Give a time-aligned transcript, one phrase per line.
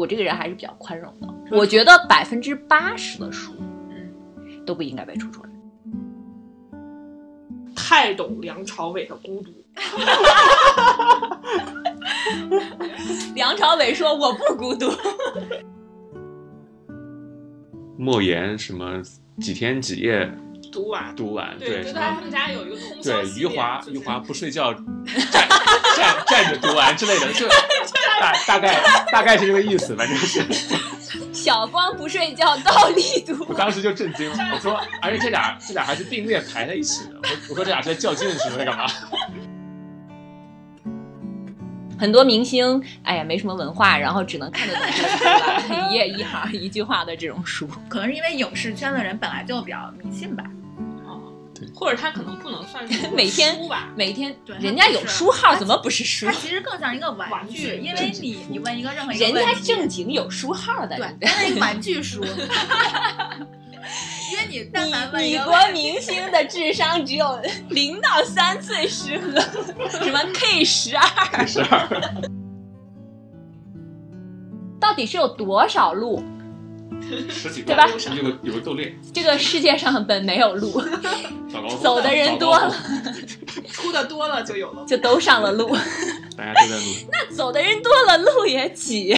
[0.00, 1.28] 我这个人还是比较宽容的。
[1.50, 3.52] 我觉得百分之八十的书，
[3.90, 4.10] 嗯，
[4.64, 5.50] 都不应该被出出来。
[7.76, 9.52] 太懂梁朝伟的孤独。
[13.34, 14.90] 梁朝伟说：“我不孤独。
[17.98, 19.02] 莫言什么
[19.38, 20.32] 几天几夜
[20.72, 24.86] 读完，读完，对，他们家有一个通宵对余华余华不睡觉站
[25.94, 27.46] 站站着读完之类的，就
[28.20, 30.44] 大大概大概是这个意思，反正是。”
[31.32, 33.54] 小光不睡觉，倒立读我。
[33.54, 38.86] 当时就震惊了，我说，而且这俩这俩还是并列排在一起的，我我说这俩是在较劲是在干嘛？
[41.98, 44.82] 很多明星，哎呀，没什么文化，然后只能看得懂
[45.90, 47.68] 一页一行一句话的这种书。
[47.88, 50.44] 可能是因为影视圈的人本来就比较迷信吧。
[51.74, 56.32] 或者他可能不能算是 每天书吧，每天对人家有书号，怎么不是书它？
[56.32, 61.28] 其实更像一个玩玩具因为你你问一个任何一个人，家正经有书号的，对对，不对？
[61.28, 62.24] 它是一个玩具书。
[64.32, 69.40] 因为你但凡问一米个国明星的智商只有零到三岁适合，
[69.90, 71.46] 什么 K 十二？
[71.46, 71.88] 十二，
[74.78, 76.22] 到底是有多少路？
[77.28, 80.80] 十几对吧有个有个斗猎，这个世界上本没有路，
[81.82, 82.74] 走的人多了，
[83.72, 84.84] 出的多了就有了。
[84.86, 85.76] 就都上了路。
[86.36, 86.84] 大家都在路。
[87.10, 89.16] 那走的人多了，路也挤。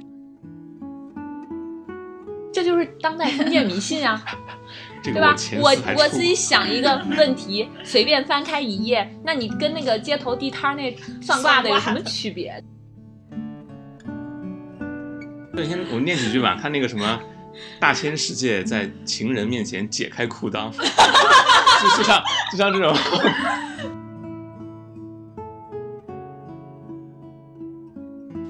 [2.52, 4.22] 这就是当代封建迷信啊，
[5.02, 5.34] 对吧？
[5.58, 12.62] 我我自己想一个问题，随便翻开一页， 那你跟那个街头地摊那算卦的有什么区别？
[15.54, 17.20] 那天我念几句吧，看那个什么
[17.78, 22.96] 大千世界在情人面前解开裤裆， 就就像就像这种。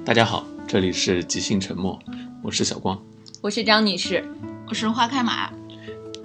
[0.05, 1.99] 大家好，这里是即兴沉默，
[2.43, 3.01] 我是小光。
[3.41, 4.25] 我是张女士，
[4.69, 5.51] 我是花开马，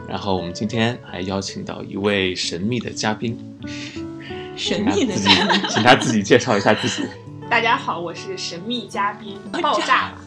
[0.07, 3.37] 然后我们今天还邀请到一位神秘的嘉宾，
[4.57, 7.07] 神秘的嘉宾，请他自己介绍一下自己。
[7.49, 10.17] 大家好，我是神秘嘉宾，爆炸了，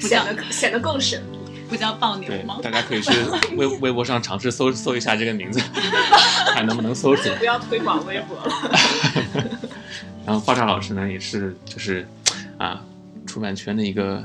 [0.00, 1.38] 显得显得更神秘。
[1.72, 2.58] 不叫爆牛对吗，？
[2.62, 3.10] 大家可以去
[3.56, 5.58] 微微博上尝试搜搜一下这个名字，
[6.52, 7.34] 看能不能搜索。
[7.36, 8.52] 不要推广微博了。
[10.26, 12.06] 然后爆炸老师呢，也是就是
[12.58, 12.84] 啊，
[13.26, 14.22] 出版圈的一个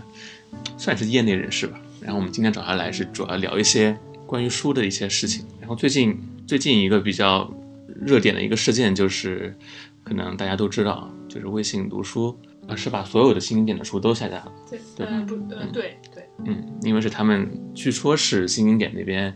[0.77, 1.79] 算是业内人士吧。
[2.01, 5.45] 然后我们今天找他来是主要聊一些关于书的一些事情。
[5.61, 7.49] 然后最近最近一个比较
[7.87, 9.57] 热点的一个事件就是，
[10.03, 12.37] 可能大家都知道，就是微信读书
[12.67, 14.51] 啊是把所有的新经典的书都下架了。
[14.69, 19.35] 对，对嗯，不，嗯，对对，嗯，因为是他们据说是新经典那边，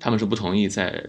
[0.00, 1.04] 他们是不同意在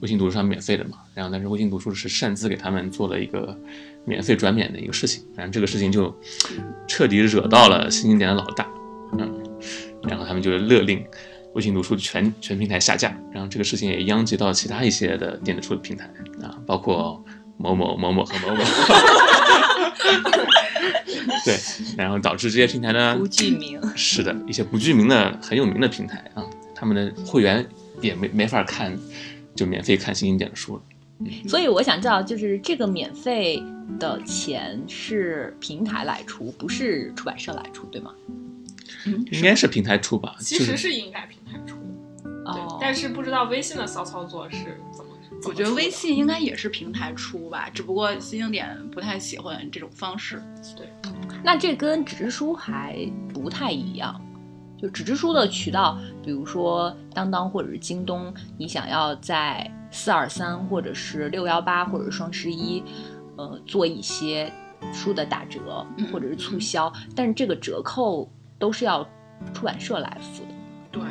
[0.00, 3.56] 微信读书上免费的嘛，然后但是微信读书是擅自给他们做了一个
[4.04, 6.14] 免费转免的一个事情，然后这个事情就
[6.86, 8.68] 彻底惹到了新经典的老大，
[9.18, 9.32] 嗯，
[10.02, 11.02] 然后他们就勒令
[11.54, 16.04] 微信读书全全平台下架，然后这个事情也殃及到其他一些的电子书的平台
[16.42, 17.24] 啊，包括
[17.56, 18.62] 某某某某和某某，
[21.44, 21.58] 对，
[21.96, 23.80] 然后导致这些平台呢不具名。
[23.96, 27.66] 是的，一些不具名的很有名的平台啊，他们的会员
[28.00, 28.96] 也没没法看，
[29.54, 30.82] 就免费看星星点的书了。
[31.48, 33.62] 所以我想知道，就是这个免费
[33.98, 38.12] 的钱是平台来出，不是出版社来出，对吗？
[39.30, 40.34] 应该是平台出吧？
[40.40, 44.78] 其实是是应该平台出的，对哦，，但是不知道微信的骚操作是
[45.46, 50.42] 我觉得微信应该也是平台出吧，只不过新经典不太喜欢这种方式。
[50.76, 50.88] 对，
[51.42, 52.96] 那这跟纸质书还
[53.32, 54.20] 不太一样。
[54.76, 62.82] 就纸质书的渠道，比如说当当或者是京东，你想要在四二三或者是六幺八或者是双十一，
[63.36, 64.52] 呃，做一些
[64.92, 69.02] 书的打折嗯或者是促销，但是这个折扣都是要
[69.54, 70.54] 出版社来付的。
[70.90, 71.02] 对，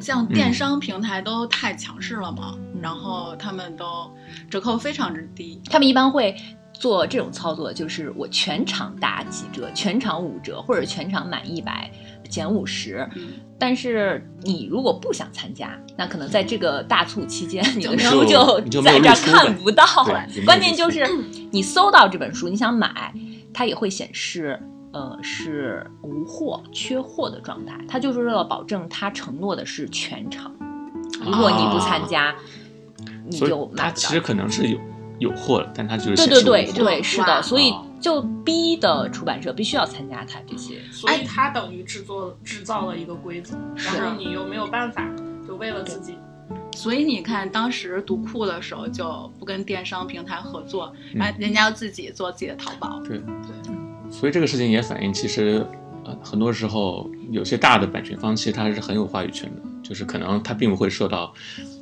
[0.00, 4.10] 像电商平台都太强势了嘛，然后他们都
[4.50, 5.60] 折扣非常之低。
[5.70, 6.36] 他们一般会
[6.72, 11.90] 做这种操作，就是我全场打几折，全场五折，或者全场满一百
[12.28, 13.08] 减五十。
[13.16, 13.28] 嗯，
[13.58, 20.26] 但是你如果不想参加，那可能在这个大促期间，你的没书就在这儿看不到了。
[20.44, 21.06] 关键就是
[21.50, 23.12] 你搜到这本书，你想买，
[23.52, 24.60] 它也会显示。
[24.90, 30.50] 呃，是无货、缺货的状态，它就是为了保证它承诺的是全场。
[31.20, 32.34] 如果你不参加，
[33.30, 33.84] 你所以就买不到。
[33.84, 34.78] 它其实可能是有
[35.18, 40.76] 有货的，但它就是对对对对，是的，所以哦就逼的出版社必须要参加它这些。
[40.92, 45.08] 所以它等于制作制造了一个规则，然后你又没有办法，
[45.46, 46.16] 就为了自己。
[46.76, 53.00] 所以你看，当时读库的时候就不跟电商平台合作，嗯然后人家要自己做自己的淘宝。
[53.04, 55.66] 对对所以这个事情也反映，其实
[56.04, 61.34] 呃，很多时候有些大的版权方其实他是很有话语权的，就是可能他并不会受到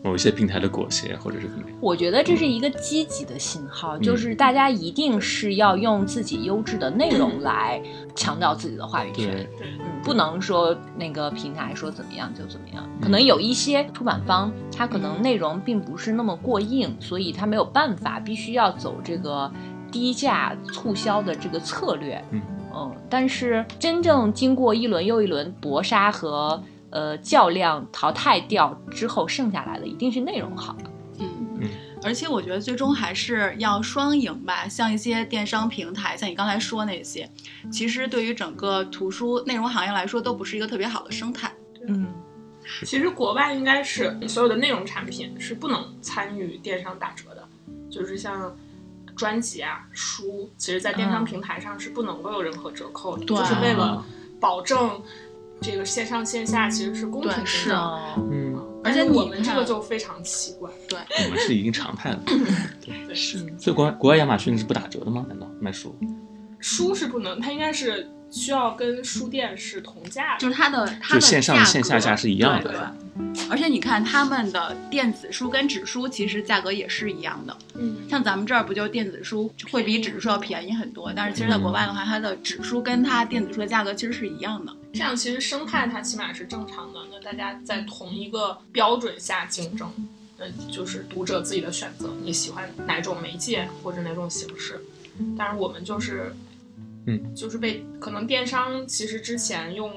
[0.06, 1.76] 某一些平台的裹挟或者是怎么样。
[1.80, 7.82] 我觉得这是一个积极的信号，就是大家一定是要用自己优质的内容来
[8.14, 9.26] 强调自己的话语权。
[9.26, 19.50] 对，对，嗯，不能说那个平台说怎么样就怎么样，可能有一些出版方他可能内容并不是那么过硬，所以他没有办法，必须要走这个
[19.90, 22.22] 低价促销的这个策略。
[22.30, 22.40] 嗯
[22.78, 26.62] 嗯，但是真正经过一轮又一轮搏杀和
[26.96, 30.74] 呃较量淘汰掉之后，剩下来的一定是内容好。
[31.18, 31.28] 嗯
[31.60, 31.68] 嗯，
[32.02, 34.66] 而且我觉得最终还是要双赢吧。
[34.66, 37.30] 像一些电商平台，像你刚才说那些，
[37.70, 41.52] 其实对于整个图书内容行业来说，都不是一个特别好的生态。
[41.86, 42.06] 嗯，
[42.82, 47.46] 其实国外应该是所有的内容产品是不能参与电商打折的，
[47.90, 48.56] 就是像
[49.14, 54.02] 专辑啊、书，其实在电商嗯平台上是不能够有任何折扣的，对就是为了
[54.40, 55.02] 保证
[55.60, 57.30] 这个线上线下其实是公平
[57.68, 57.98] 的
[58.30, 58.54] 嗯，
[58.84, 60.98] 而且你我们这个就非常奇怪，对。
[61.24, 62.20] 我们是已经常态了。
[62.84, 63.38] 对，是。
[63.58, 65.24] 所以国外国外亚马逊是不打折的吗？
[65.28, 65.96] 难道卖书？
[66.60, 73.46] 书是不能，它应该是需要跟书店是同价的，就是它的它的就线上价线下格价是一样的对对。
[73.50, 84.72] 而且你看他们的电子书跟纸书其实价格也是一样的，嗯，像咱们这儿不就电子书会比纸书要便宜很多，但是其实在国外的话，它的纸书跟它电子书的价格其实是一样的。
[84.96, 89.92] 这样其实生态它起码是正常的，那大家在同一个标准下竞争，
[90.38, 94.80] 那就是读者自己的选择，你喜欢哪种媒介或者哪种形式。
[95.36, 96.34] 但是我们就是，
[97.06, 99.92] 嗯，就是被可能电商其实之前用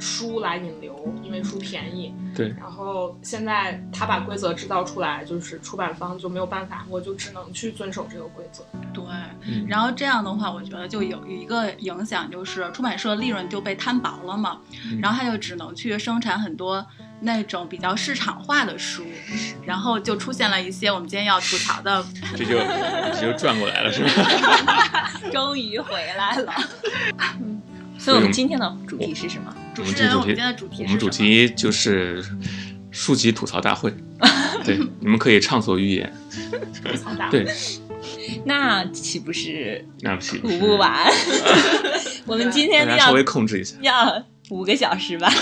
[0.00, 8.64] 书来引流，因为书便宜，对，然后现在他把规则制造出来，就是出版方就没有办法，我就只能去遵守这个规则。
[8.94, 9.04] 对，
[9.42, 14.58] 嗯然后这样的话，我觉得就有一个影响，就是出版社利润就被摊薄了嘛，
[14.90, 16.84] 嗯然后他就只能去生产很多
[17.20, 19.04] 那种比较市场化的书，
[19.66, 22.02] 然后就出现了一些我们今天要吐槽的，
[22.34, 22.58] 这就
[23.20, 25.10] 这就转过来了，是吧？
[25.30, 26.52] 终于回来了。
[28.00, 29.54] 所以我们今天的主题是什么？
[29.74, 32.24] 主我们这主题持人我们今天的主题是我们主题就是
[32.90, 33.92] 书籍吐槽大会。
[34.64, 36.12] 对，你们可以畅所欲言。
[36.82, 37.46] 吐槽大对，
[38.44, 41.06] 那岂不是那不行，吐不完？
[42.26, 43.76] 我们今天要稍微控制一下。
[43.82, 45.32] 要五个小时吧？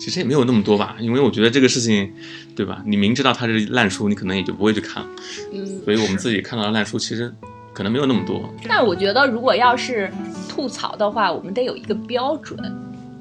[0.00, 2.12] 其实也没有那么多吧，因为我觉得这个事情，
[2.54, 2.82] 对吧？
[2.86, 5.04] 你明知道它是烂书，你可能也就不会去看。
[5.52, 7.32] 嗯，所以我们自己看到的烂书，其实
[7.74, 8.52] 可能没有那么多。
[8.64, 10.10] 那我觉得，如果要是
[10.52, 12.58] 吐槽的话，我们得有一个标准，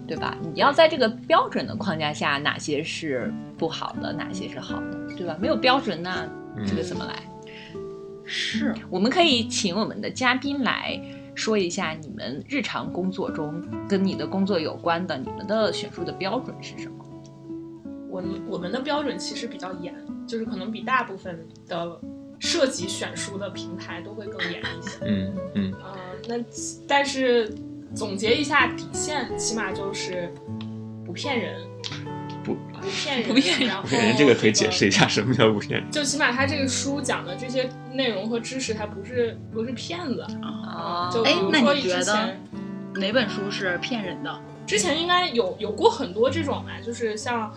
[0.05, 0.37] 对吧？
[0.53, 5.37] 你要在这个标准的框架下，哪些是不好的，哪些是好的，对吧？
[5.39, 6.27] 没有标准，那
[6.67, 7.15] 这个怎么来？
[8.25, 11.01] 是我们可以请我们的嘉宾来
[11.33, 17.05] 说一下你们日常工作中跟你的工作有关的，你们的选书的标准是什么？
[18.09, 19.95] 我们我们的标准其实比较严，
[20.27, 21.97] 就是可能比大部分的
[22.41, 24.97] 涉及选书的平台都会更严一些。
[25.05, 25.93] 嗯嗯，呃，
[26.27, 26.35] 那
[26.87, 27.53] 但是
[27.95, 30.33] 总结一下底线，起码就是
[31.05, 31.61] 不骗人，
[32.43, 35.91] 不不骗人，不骗人然后不骗人这个可以解释一下什么叫不骗人。
[35.91, 40.25] 就起码他这个书讲的这些内容和知识，它不是不是骗子。
[40.41, 42.35] 啊就比哎那如说觉得
[42.95, 44.41] 哪本书是骗人的？
[44.65, 47.53] 之前应该有有过很多这种吧，就是像，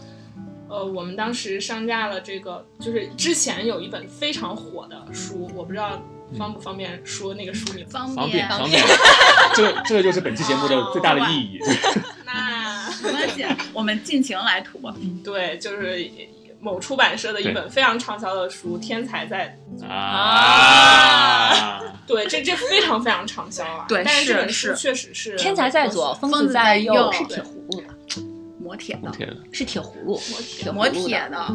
[0.75, 6.02] 呃，我们当时上架了这个，就是之前有一本非常火的书，我不知道
[6.37, 7.87] 方不方便说那个书名。
[7.88, 8.83] 方方便方方便，
[9.54, 11.61] 这个这个就是本期节目的最大的意义。
[12.26, 14.81] 那没关系，我们尽情来吐。
[15.23, 16.11] 对，就是
[16.59, 19.57] 某出版社的一本非常畅销的书《天才在》。
[19.87, 23.85] 啊，对，这这非常非常畅销啊。
[23.88, 27.93] 对但是这本书确实是天才在左，疯疯子子在在右右，是铁葫芦的，
[29.00, 30.21] 磨铁的，是铁葫芦，
[30.73, 31.47] 磨葫芦的，铁的。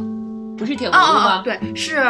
[0.58, 1.40] 不是铁葫芦吗？
[1.40, 2.04] 哦，对，是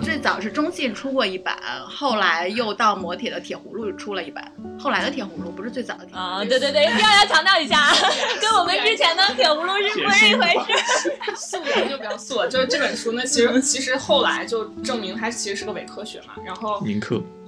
[0.00, 1.58] 最早是中信出过一版，
[1.88, 4.52] 后来又到磨铁的铁葫芦出了一版。
[4.78, 6.20] 后来的铁葫芦不是最早的铁葫芦。
[6.20, 7.90] 啊，对对对，一定要强调一下，
[8.40, 10.46] 跟我们之前的铁葫芦是不是一回
[10.86, 11.12] 事？
[11.34, 16.34] 素颜就比较素，就是这本书呢，其实其实后来就证明它其实是个伪科学嘛。
[16.44, 16.80] 然后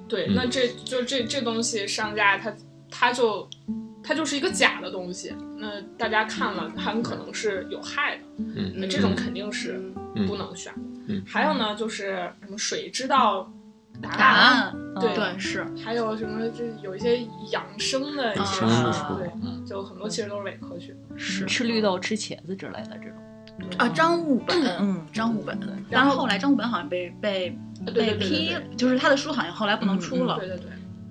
[0.09, 2.53] 对，嗯那这就这这东西商家他
[2.91, 3.49] 他就
[4.03, 9.81] 它就是一个假的东西，那大家看了，它很可能是有害的，嗯那这种肯定是
[10.15, 10.73] 嗯不能选。
[11.07, 13.51] 嗯还有呢，就是什么水知道
[14.01, 17.19] 答答案，对对，是还有什么这有一些
[17.51, 20.95] 养生的一些生的书书，对，嗯就很多其实都是伪科学。
[21.17, 23.19] 是吃绿豆、吃茄子之类的这种。
[23.77, 25.59] 啊，张悟本，嗯张悟本。
[25.61, 27.59] 然然后后后来张悟本好像被被
[27.93, 30.39] 被批就是他的书好像后来不能出了。
[30.39, 30.67] 对对对。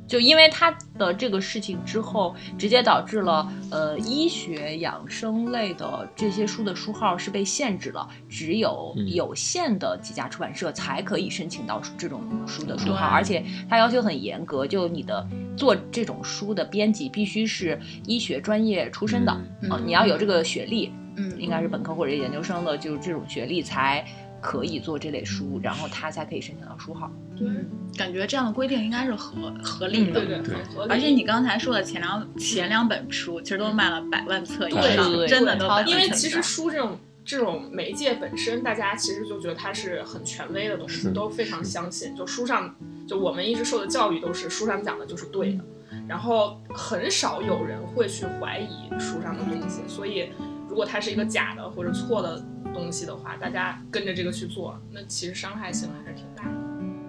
[0.08, 9.18] 就因为他的这个事情之后，直接导致了呃医学养生类的这些书的书号是被限制了，只有嗯。
[9.18, 19.84] 有限的几家出版社才可以申请到这种书的书号，而且它要求很严格，就你的做这种书的编辑必须是医学专业出身的啊、嗯。
[19.88, 24.06] 你要有这个学历，嗯，应该是本科或者研究生的，就是这种学历才
[24.48, 27.12] 可以做这类书，然后他才可以申请到书号。
[27.42, 27.66] 嗯，
[27.98, 30.22] 感觉这样的规定应该是合合理的。
[30.22, 30.88] 对对，对。
[30.88, 35.92] 而且你刚才说的前两前两本书，其实都卖了百万册以上对，对真的都百万册。
[35.92, 42.16] 因为其实书这种这种媒介本身，大家其实就觉得它是很权威的东西，都非常相信。
[42.16, 42.74] 就书上，
[43.06, 45.64] 就我们一直受的教育都是书上讲的就是对的，
[46.08, 49.82] 然后很少有人会去怀疑书上的东西。
[49.90, 52.42] 所以，如果它是一个假的或者错的
[52.74, 56.56] 东西的话，大家跟着这个去做，那其实伤害性还是挺大的。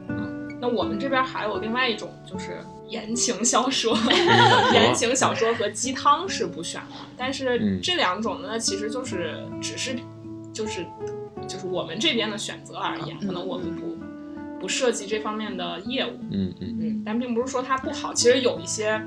[0.09, 2.59] 嗯，那我们这边还有另外一种就是
[2.89, 3.97] 言情小说，
[4.75, 7.81] 言情小说和鸡汤是不选的，但是嗯。
[7.81, 9.95] 这两种呢，其实就是只是
[10.53, 10.85] 就是
[11.47, 13.97] 就是我们这边的选择而言，可能我们不
[14.61, 19.01] 不涉及这方面的业务，嗯嗯，嗯，但并不是说它不好，其实有一些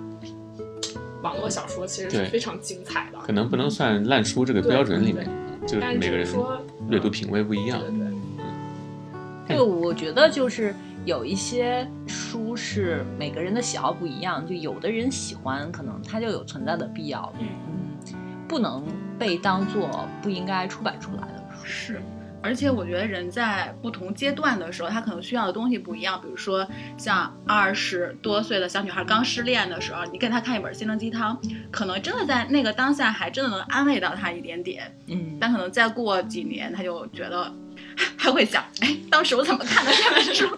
[1.21, 5.27] 网络小说其实是非常精彩的，可能不能算烂书这个标准里面，
[5.67, 6.27] 就是每个人
[6.89, 7.89] 阅读品味不一样对。
[7.89, 8.07] 对对。
[9.47, 10.73] 这个我觉得就是
[11.03, 18.13] 有一些书是每个人的喜好不一样，就有的人喜欢，可能它就有存在的必要，嗯嗯，
[18.47, 18.83] 不能
[19.19, 21.65] 被当做不应该出版出来的书。
[21.65, 22.01] 是，
[22.43, 26.19] 而且我觉得人在不同阶段的时候，他可能需要的东西不一样。
[26.21, 26.67] 比如说，
[26.97, 34.91] 像二十多岁的小女孩刚失恋的时候，你给她看一本心灵鸡汤，可能真的在那个当下还真的能安慰到她一点点。
[35.07, 37.51] 嗯，但可能再过几年，她就觉得
[38.17, 40.57] 还会想，哎，当时我怎么看的这本书？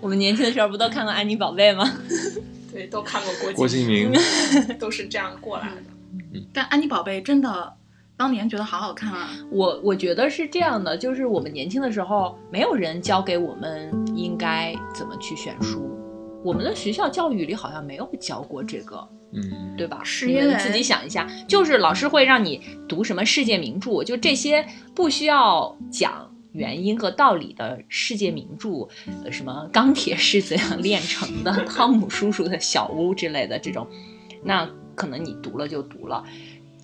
[0.00, 1.90] 我们年轻的时候不都看过《安妮宝贝》吗？
[2.72, 4.12] 对，都看过郭郭敬明，
[4.78, 6.40] 都是这样过来的。
[6.52, 7.72] 但安妮宝贝真的
[8.20, 9.30] 当年觉得好好看啊。
[9.50, 15.98] 我我觉得是这样的，就是我们年轻的时候，没有人教给我们应该怎么去选书，
[16.44, 19.08] 我们的学校教育里好像没有教过这个。
[19.32, 20.02] 嗯，对吧？
[20.04, 28.86] 是因为你们自己想一下，就是老师会让你读什么世界名著，就这些不需要讲原因和道理的世界名著，
[29.24, 33.86] 呃，什么钢铁是怎样炼成的，汤姆叔叔的小屋之类的这种，
[34.44, 36.22] 那可能你读了就读了。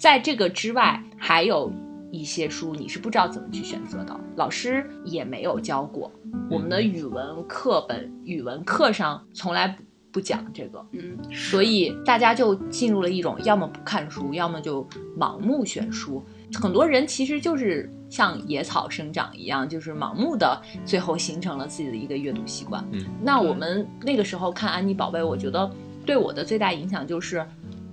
[0.07, 1.69] 在这个之外，还有
[2.13, 6.09] 一些书你是不知道怎么去选择的，老师也没有教过。
[6.49, 9.83] 我们的语文课本、语文课上从来不
[10.13, 14.87] 不讲这个，嗯，所以大家就进入了一种要么不看书，要么就
[15.19, 16.25] 盲目选书。
[16.55, 22.87] 很多人其实就是像野草生长一样，就是盲目的，最后形成了自己的一个阅读习惯。
[22.93, 25.69] 嗯，那我们那个时候看《安妮宝贝》，我觉得
[26.07, 27.45] 对我的最大影响就是。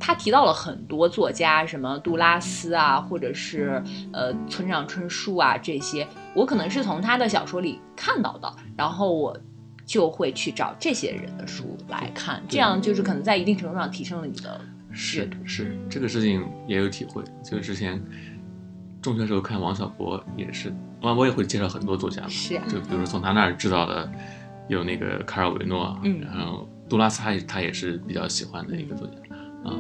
[0.05, 3.81] 他提到了很多作家，什么杜拉斯啊，或者是
[4.12, 6.05] 呃村上春树啊这些，
[6.36, 9.39] 我可能是从他的小说里看到的，然后我
[9.86, 15.38] 就会去找这些人的书来看，这样就是可能在一定程度上提升了你的阅是读。
[15.45, 17.24] 是，这个事情也有体会。
[17.41, 18.03] 就是之前
[19.01, 20.67] 中学时候看王小波也是，
[21.00, 24.12] 王小波也会介绍很多作家嘛，是啊就比如说从他那儿知道的
[24.67, 29.13] 有那个卡尔维诺，嗯然后杜拉斯他也他也是比较喜欢的一个作家，
[29.69, 29.79] 啊、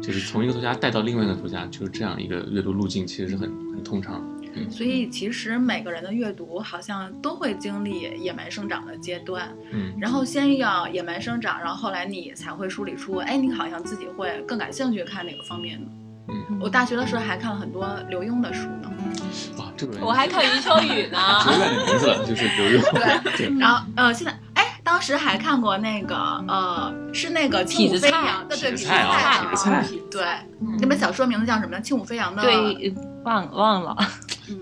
[0.00, 4.24] 就是从一个作家带到另外一个作家，就是这样一个阅读路径，其实是很很通畅
[4.54, 4.70] 嗯。
[4.70, 15.88] 所以其实每个人的阅读好像都会经历野蛮生长的阶段，嗯，然后先要野蛮生长，然后后来你才会梳理出，哎，你好像自己会更感兴趣看哪个方面呢。
[16.30, 18.92] 嗯，我大学的时候还看了很多刘墉的书呢，
[19.56, 21.18] 哇，这个人我还看余秋雨呢。
[21.86, 23.22] 名字，就是刘墉。
[23.36, 24.38] 对，然后呃，现在哎，
[24.88, 26.16] 当时还看过那个
[26.48, 30.24] 呃，是那个轻舞飞痞子蔡扬，对对，痞子痞子蔡啊痞子蔡对，
[30.80, 31.80] 那本小说名字叫什么呢？
[31.82, 33.94] 轻舞飞扬的， 对，忘忘了。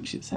[0.02, 0.36] 比赛，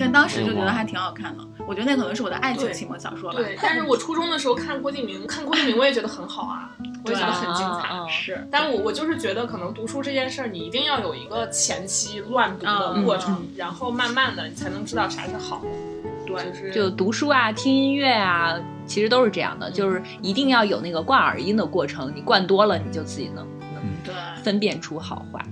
[0.00, 1.44] 但当时就觉得还挺好看的。
[1.68, 3.36] 我觉得那可能是我的爱情启蒙小说吧。
[3.36, 6.68] 对，但是我初中的时候看郭敬明，看郭敬明我也觉得很好啊，
[7.06, 7.88] 我也觉得很精彩。
[8.10, 15.68] 是，但我我就是觉得，可能读书这件事儿，你一定要有一个前期乱读的过程，嗯然后慢慢的你才能知道啥是好的。
[16.02, 16.03] 对
[16.42, 22.12] 就是就读书啊，听音乐啊，其实都是这样的，就是一定要有那个灌耳音的过程。
[22.14, 25.44] 你灌多了，你就自己能能对，分辨出好坏。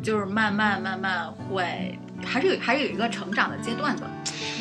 [0.00, 4.02] 就是慢慢慢慢会，还是有还是有一个成长的阶段的。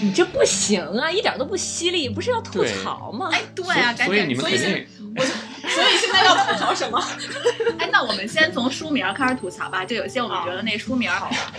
[0.02, 3.30] 你这不行啊，一点都不犀利，不是要吐槽吗？
[3.32, 4.86] 哎，对啊，赶紧所以你们所以肯定
[5.18, 5.28] 我 就
[5.70, 7.04] 所以现现在要吐槽什么？
[7.78, 9.84] 哎，那我们先从书名开始吐槽吧。
[9.84, 11.10] 就有些我们觉得那书名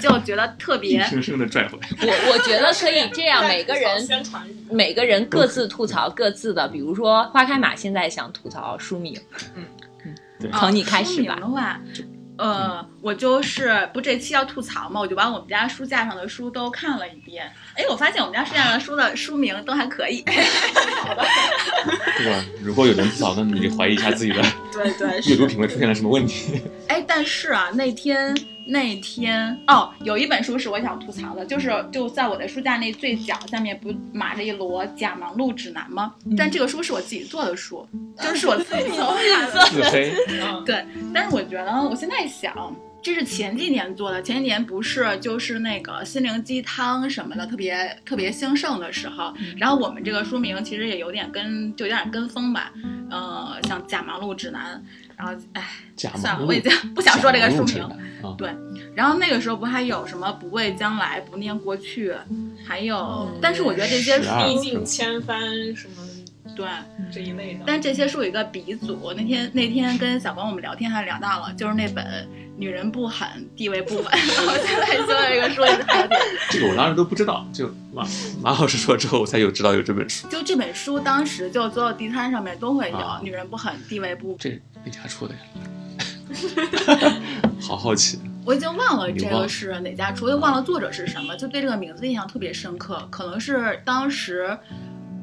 [0.00, 1.88] 就觉得特别生生的拽回来。
[2.00, 9.15] 我我觉得可以这样，每个人 宣传每个人各自吐槽各自的，比如说花开马现在想吐槽书名，
[9.55, 9.65] 嗯
[10.41, 11.35] 嗯从你开始吧。
[11.35, 11.81] 名的话，
[12.38, 17.45] 呃，我就是不这期要吐槽嘛，我就把我们家书架上的书都看了一遍。
[17.75, 20.23] 哎，我发现我们家书架上的书的书名都还可以。
[22.18, 22.45] 对吧？
[22.62, 24.42] 如果有人吐槽，那你就怀疑一下自己的
[24.73, 26.62] 对对阅读品味出现了什么问题。
[26.88, 28.37] 哎，但是啊，那天
[28.71, 36.15] 那天哦，有一本书是我想吐槽的，就是就在我的书架那最角下面不码着一摞《假忙碌指南》吗？
[36.37, 37.87] 但这个书是我自己做的书，
[38.21, 39.69] 就是我自己做的。
[39.71, 40.85] 自黑，嗯对，
[41.15, 42.55] 但是我觉得我现在想。
[43.02, 52.73] 这是前几年做的，前几年不是就是那个心灵鸡汤什么的特别特别兴盛的时候，然后我们这个书名其实也有点跟就有点跟风吧，
[53.11, 54.76] 呃，像《假忙碌指南》，
[55.17, 55.64] 然后哎，
[55.97, 57.83] 算了，我已经不想说这个书名。
[58.21, 58.52] 啊，对，
[58.97, 62.12] 然后那个时候不还有什么不畏将来，不念过去，
[62.67, 65.40] 还有，但是我觉得这些书，12历尽千帆
[65.76, 66.05] 什么
[66.59, 66.67] 对，
[67.12, 67.61] 这一类的。
[67.65, 69.12] 但这些书有一个鼻祖。
[69.17, 72.05] 那天那天跟小光我们聊天还聊到了，就是那本
[72.57, 76.21] 《女人不狠，地位不稳 》。我现在就有一个书也是好点。
[76.50, 78.05] 这个我当时都不知道，就马
[78.43, 80.27] 马老师说之后，我才有知道有这本书。
[80.27, 84.37] 就这本书当时就所有地摊上面都会有啊“女人不狠，地位不稳”。
[84.41, 85.41] 这哪家出的呀？
[87.62, 88.19] 好好奇。
[88.45, 93.07] 我已经忘了这个是哪家出，又忘了作者是什么，就对这个名字印象特别深刻。
[93.11, 94.59] 可能是当时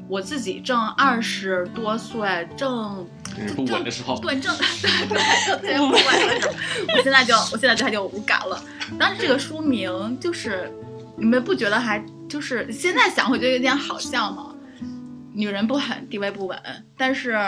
[0.08, 5.92] 我自己正二十多岁，正人不稳的时候， 对正对对正特别不稳
[6.28, 6.54] 的时候，
[6.96, 8.62] 我现在就我现在对它就无感了。
[8.98, 10.70] 当时这个书名就是，
[11.16, 14.52] 你们不觉得还就是现在想会觉得有点好笑吗？
[15.32, 16.58] 女人不狠，地位不稳，
[16.96, 17.38] 但是。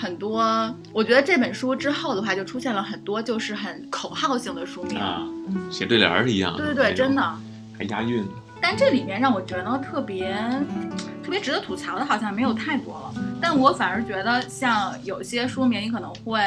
[0.00, 5.26] 很多，我觉得这本书之后的话，就出现了很多就是很口号性的书名，啊，
[5.68, 6.58] 写对联儿是一样的。
[6.58, 7.38] 对对对，真的。
[7.76, 8.24] 还押韵。
[8.60, 10.34] 但这里面让我觉得特别
[11.22, 13.22] 特别值得吐槽的，好像没有太多了。
[13.40, 16.42] 但我反而觉得，像有些书名，你可能会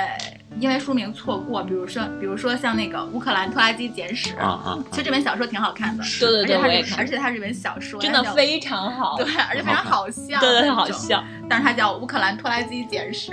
[0.59, 10.75] 因为书名错过，比如说，比如说像那个《乌克兰拖拉机简史》啊啊，其实这本小说挺好看的，对对对，而且它是我也看而，且它是一本小说，真的非常好，对，而且非常好笑，对对那种。
[10.75, 11.23] 好笑。
[11.49, 13.31] 但是它叫《乌克兰拖拉机简史》，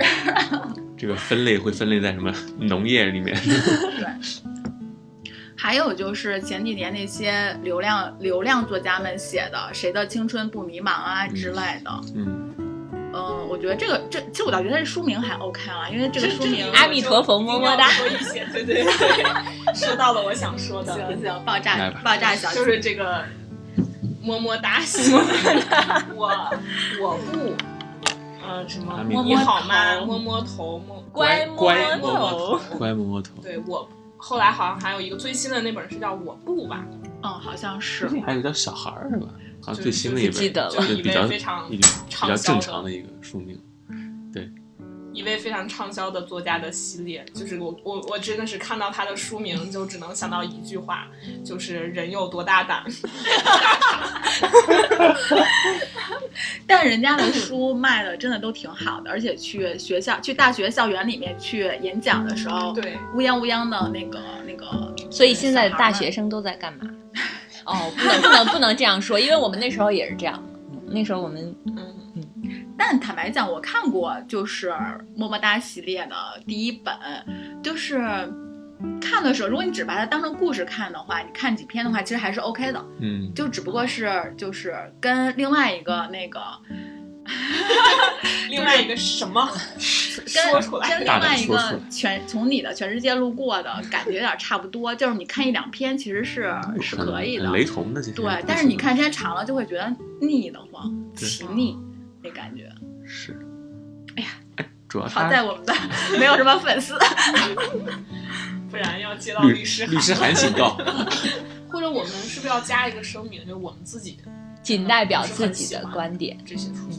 [0.97, 3.37] 这个分类会分类在什么农业里面？
[3.45, 4.50] 对。
[5.63, 12.51] 还有就是前几年那些流量流量作家们写的《谁的青春不迷茫》啊之类的，嗯，
[13.13, 23.23] 嗯，我觉得这个这其实我倒觉得这书名还 OK 了，因为这个书名阿弥陀佛么么哒说一些， 对对对，说到了我想说的，行行爆炸爆炸小就是这个
[24.19, 25.13] 么么哒 西，
[26.15, 26.49] 我
[26.99, 27.53] 我不，
[28.49, 29.99] 嗯，什么阿弥陀佛你好吗？
[29.99, 33.29] 摸摸摸头，摸乖乖摸头，乖摸摸头。
[33.43, 33.87] 对我。
[34.21, 36.85] 后来好像还有一个最新的那本是叫《我不》吧，
[37.23, 39.27] 嗯，好像是还有叫小孩儿是吧？
[39.63, 43.59] 好像就最新的一本，不记得了就是一比较位非常比较畅销的正常的一个书名。
[44.31, 44.49] 对
[45.11, 51.07] 一位非常畅销的作家的系列，就是我我我真的是看到他的书名就只能想到一句话，
[51.43, 52.85] 就是人有多大胆。
[56.67, 66.89] 但人家的书卖的真的都挺好的，而且去学校、去大学校园里面去演讲的时候，对，乌泱乌泱的那个那个，所以现在的大学生都在干嘛？
[67.65, 70.41] 哦，不能不能不能这样说，因为我们那时候也是这样的。
[70.93, 72.25] 那时候我们嗯，
[72.77, 74.73] 但坦白讲，我看过就是
[75.15, 76.93] 么么哒系列的第一本，
[77.63, 77.97] 就是
[78.99, 86.41] 看的时候，如果你只把它当成故事看的话，你看几篇的话，其实还是 OK 的，嗯，就只不过是就是跟另外一个那个。
[88.49, 89.47] 另外一个什么
[90.33, 98.13] 跟 说出来跟另外一个全从你的全世界路过的感觉有点差不多，就是你看一两篇其实是是可以的，雷同的这些。
[98.13, 101.77] 对，但是你看时间长了就会觉得腻得慌，对奇腻
[102.23, 102.69] 那感觉。
[103.05, 103.39] 是，
[104.17, 105.73] 哎呀，哎，主要好在我们的
[106.19, 106.97] 没有什么粉丝，
[108.71, 110.77] 不然要接到律律师律师函警告。
[111.69, 114.17] 或者我们是不是要加一个声明，就是我们自己
[114.63, 116.89] 仅代表自己的观点，这些书，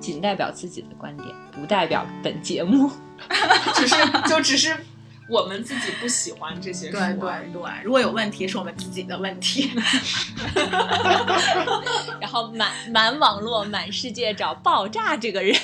[0.00, 2.90] 仅代表自己的观点，不代表本节目。
[3.74, 3.94] 只是
[4.28, 4.76] 就只是
[5.28, 7.30] 我们自己不喜欢这些书对对。
[7.52, 9.70] 对，如果有问题是我们自己的问题。
[12.20, 15.56] 然后满满网络、满世界找爆炸这个人，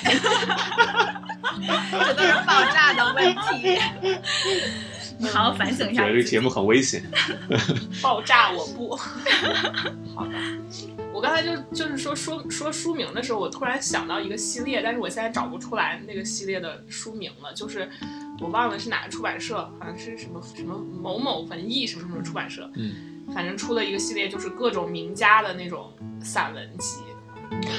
[1.91, 3.79] 这都是爆炸的问题。
[5.19, 6.01] 你 好好反省一下。
[6.03, 7.03] 觉得这个节目很危险。
[8.01, 8.95] 爆炸我不。
[10.15, 10.31] 好的，
[11.13, 17.89] 我我刚才就就是说说说书名的时候，我突然想到一个系列，但是我现在找不出来那个系列的书名了，就是
[18.39, 22.95] 我忘了是哪个出版社，好像是什么什么某某文艺什么什么出版社，嗯，
[23.35, 25.91] 反正出了一个系列，就是各种名家的那种
[26.23, 27.01] 散文集。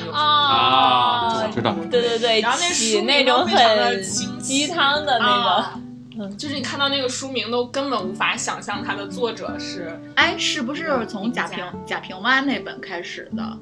[0.04, 5.80] 有啊知道对对对，然后那起书名那种都非常的很清鸡汤的那啊
[6.28, 13.58] 种，就是你看到那个书名都根本无法想象它的作者是哎，是不是从贾平贾平凹那本开始的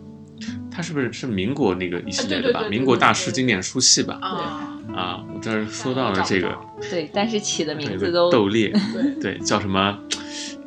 [0.70, 2.62] 他是不是是民国那个一系列的吧？
[2.68, 4.18] 民国大师经典书系吧？
[4.22, 4.78] 啊？
[4.94, 6.56] 啊，我这儿说到了这个，
[6.88, 9.98] 对，但是起的名字都斗猎，对 对，叫什么？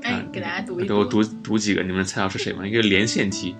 [0.04, 2.68] 哎，给大家读一给我读读几个，你们猜到是谁吗？
[2.68, 3.56] 一个连线题，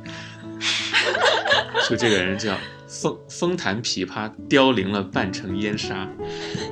[1.90, 2.58] 就这个人叫
[3.02, 6.08] 风风弹琵琶，凋零了半城烟沙，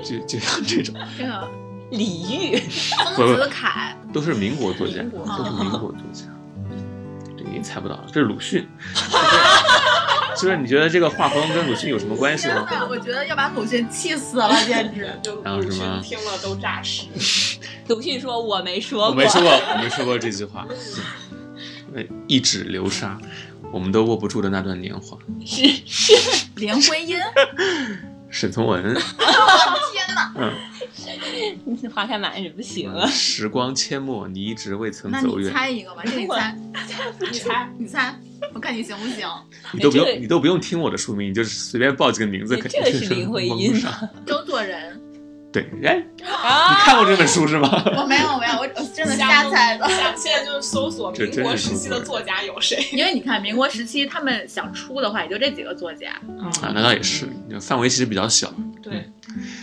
[0.04, 1.50] 就就像这种， 这个
[1.92, 2.62] 李煜，
[3.18, 6.26] 丰子恺，都是民国作家，都是民国作家。
[7.36, 8.68] 这个你猜不到，这是鲁迅。
[10.40, 12.66] 就是你觉得这个画风跟鲁迅有什么关系吗？
[12.90, 15.12] 我觉得要把鲁迅气死了，简直。
[15.22, 17.08] 就然后鲁迅什么听了都诈尸。
[17.88, 20.66] 鲁迅说我没说过，我没说过，我没说过这句话。
[21.94, 23.20] 呃，一指流沙，
[23.72, 25.18] 我们都握不住的那段年华。
[25.46, 26.14] 是是，
[26.56, 27.18] 林徽因，
[28.30, 30.34] 沈从文， 天哪！
[30.36, 30.52] 嗯，
[31.94, 33.08] 花开满是不行嗯了。
[33.08, 35.52] 时光阡陌，你一直未曾那你走远。
[35.52, 36.56] 猜一个吧，这个你猜，
[37.30, 38.16] 你猜，你猜，
[38.54, 39.28] 我看你行不行？
[39.74, 45.00] 你都不这个用，你都不用听我的书名，你就是随便报几个名字，你肯定这个是林徽因蒙不上周作人，
[45.52, 47.70] 对，哎，你啊，看过这本书是吗？
[47.98, 49.88] 我没有，我没有，我我真的瞎猜的。
[50.16, 52.78] 现在就是搜索民国时期的作家有谁？
[52.92, 56.12] 因为你看，民国时期他们想出的话，也就这几个作家。
[56.40, 57.28] 啊，那倒也是，
[57.60, 58.54] 范围其实比较小。
[58.84, 59.10] 对，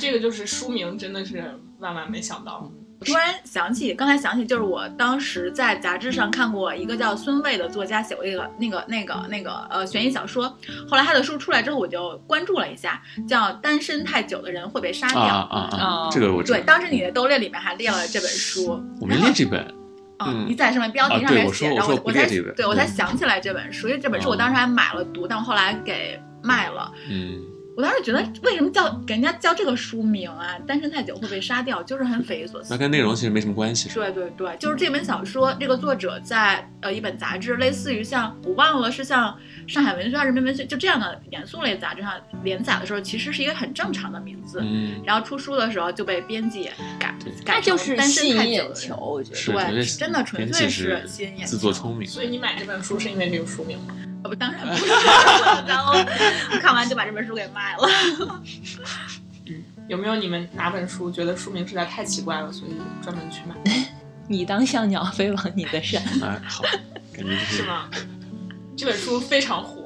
[0.01, 2.69] 这个就是书名，真的是万万没想到。
[2.99, 10.49] 我突然想起，刚才想起，就是我当时在杂志上看过一个叫孙卫的作家写过一个那个那个那个呃悬疑小说，
[10.89, 15.19] 后来他的书出来之后，我就关注了一下，叫《单身太久的人会被杀掉》。
[15.23, 15.79] 啊啊啊！
[15.79, 16.65] 哦这个我知道对，。
[16.65, 18.83] 当时你的兜列里面还列了这本书。
[19.01, 19.61] 我没列这本，
[20.19, 26.91] 啊、嗯你在上面标题上面写，然后我才对我才嗯想起来这本书，因为这本书哦我当时还买了读，但我后来给卖了。
[27.11, 27.41] 嗯，
[27.77, 30.57] 我当时觉得为什么叫给人家叫这个书名啊？
[30.67, 32.79] 单身太久会被杀掉，就是很匪夷所思那。
[32.79, 33.91] 跟内容其实没什么关系。
[33.91, 44.59] 对对对，就是这本小说，这个作者在呃一本杂志，类似于像我忘了是像上海文学还是人民文学就这样的严肃类杂志上连载的时候，其实是一个很正常的名字。
[44.63, 49.71] 嗯，然后出书的时候就被编辑改改那就是单身吸太久的人引眼球，我觉是得。
[49.71, 52.09] 对，真的纯粹是是吸引眼球自作聪明。
[52.09, 53.95] 所以你买这本书是因为这个书名吗？
[54.27, 54.87] 呃不，当然不 是。
[55.67, 55.95] 然后
[56.61, 57.89] 看完就把这本书给卖了。
[59.47, 63.55] 嗯有没有你们哪本书觉得书名实在太奇怪了，所以专门去买？
[64.27, 66.65] 你当像鸟飞往你的山，哎，好，
[67.15, 67.89] 感觉就是是吗？
[68.77, 69.85] 这本书非常火。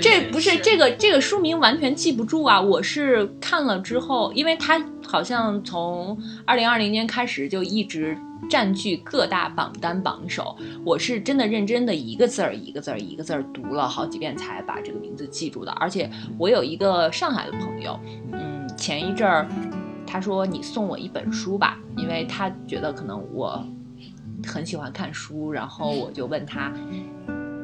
[0.00, 2.58] 这不是是这个这个书名完全记不住啊！
[2.58, 8.16] 我是看了之后，因为它好像从二零二零年开始就一直
[8.48, 10.56] 占据各大榜单榜首。
[10.84, 15.72] 我是真的认真的一个字儿一个字儿一个字儿读了好几遍才把这个名字记住的。
[15.72, 17.98] 而且我有一个上海的朋友，
[18.32, 19.48] 嗯，前一阵儿
[20.06, 23.64] 他说你送我一本书吧，因为他觉得可能我
[24.46, 26.72] 很喜欢看书，然后我就问他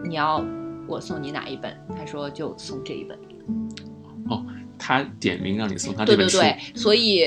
[0.05, 0.45] 你要
[0.89, 1.77] 我送你哪一本？
[1.97, 3.19] 他说就送这一本。
[4.29, 4.45] 哦
[4.79, 7.23] 他点名让你送他这本书，对对对，所以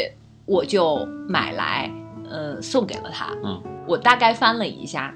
[0.45, 1.89] 我就买来，
[2.29, 3.33] 呃，送给了他。
[3.43, 5.13] 嗯，我大概翻了一下，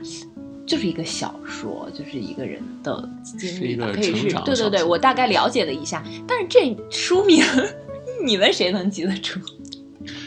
[0.65, 7.43] 就是一个小说，就是一个人的经历吧，是一个可以是对对对，我大概了解了一下，但是这书名，
[8.23, 9.39] 你们谁能记得住？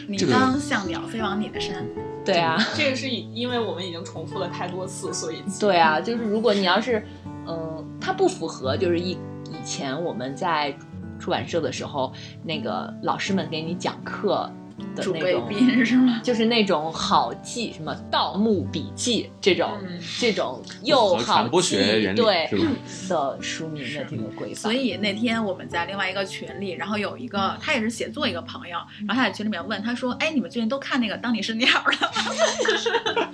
[0.07, 1.85] 你当像鸟飞往你的山，
[2.25, 7.01] 对啊，这个是以因为我们已经重复了太多次，所以对啊，就是如果你要是，
[7.47, 9.11] 嗯、它不符合，就是以
[9.45, 10.77] 以前我们在
[11.19, 12.11] 出版社的时候，
[12.43, 14.51] 那个老师们给你讲课
[14.95, 15.49] 的主谓那种。
[15.49, 16.21] 宾是吗？
[16.23, 22.71] 就是那种好记，什么《盗墓笔记》这种、嗯这种又好和传播学记原理对是吧
[23.09, 24.55] 的书名的这个规范。
[24.55, 33.29] 所以那天我们在另外一个群里，然后有一个他也是写作一个朋友，然后他在群里面问他说：“哎，你们最近都看那个《当你是鸟》了吗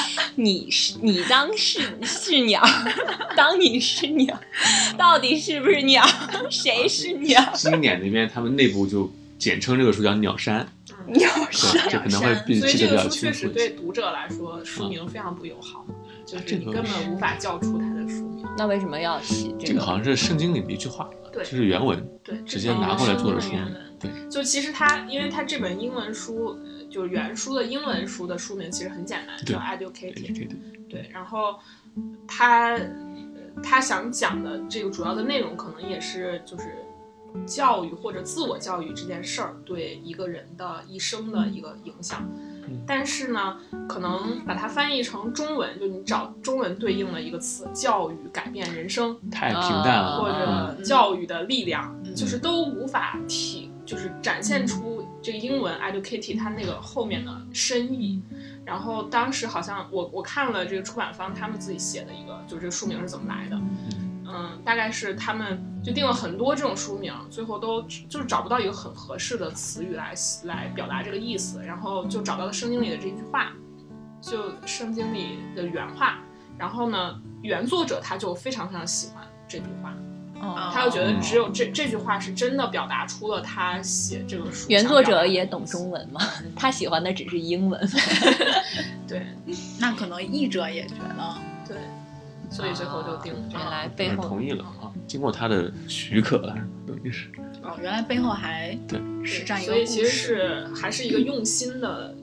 [0.36, 2.62] 你是你当是是鸟，
[3.36, 4.38] 当你是鸟，
[4.96, 6.04] 到底是不是鸟？
[6.48, 7.42] 谁是鸟？
[7.54, 10.60] 经典那边他们内部就简称这个书叫《鸟山》，
[11.14, 13.52] 鸟对，这可能会所以这记得比较清个书确实楚。
[13.52, 15.84] 对读者来说，书名非常不友好，
[16.24, 18.46] 就是你根本无法叫出它的书名。
[18.56, 23.74] 那为什么要起这个这个好像是圣经里的一句话，对就是原文，对，直接拿过来做的书原文。
[23.98, 30.34] 对，就其实它，因为它这本英文书，呃就是原书的英文书的书名其实很简单，叫 Educated。
[30.34, 30.48] 对
[30.88, 31.58] 对然后
[32.26, 36.64] 它呃他想讲的这个主要的内容，可能也是就是
[37.46, 42.28] 教育或者自我教育这件事儿对一个人的一生的一个影响。
[42.86, 43.56] 但是呢，
[43.88, 58.22] 可能把它翻译成中文，就你找中文对应的一个词“教育改变人生”，太平淡了，或嗯者“教育的力量”，嗯就是都无法体，就是展现出这个英文 “educated” 它那个后面的深意。
[58.64, 63.60] 然后当时好像我我看了这个出版方他们自己写的一个，就是这个书名是怎么来的。
[64.32, 70.14] 嗯，大概是他们就定了很多这种书名，最后都就是找不到一个很合适的词语来
[70.44, 73.52] 来表达这个意思，然后就找到了圣经里的这句话，
[74.20, 76.18] 就圣经里的原话。
[76.58, 79.94] 然后呢，原作者他就非常非常喜欢这句话，
[80.42, 84.68] 哦，他就觉得嗯只有这这句话是真的表达出了他写这个书。
[84.68, 86.20] 原作者也懂中，文吗，
[86.54, 87.80] 他喜欢的只是英文。
[89.08, 89.26] 对
[89.80, 91.49] 那可能译者也觉得，对，
[92.50, 93.60] 所以最后就定了原。
[93.70, 96.54] 来背后同意了啊，经过他的许可了，
[96.86, 97.28] 等于是
[97.62, 100.16] 哦，原来背后还对是这样一个所以其实故事。
[100.16, 102.14] 是还是一个用心的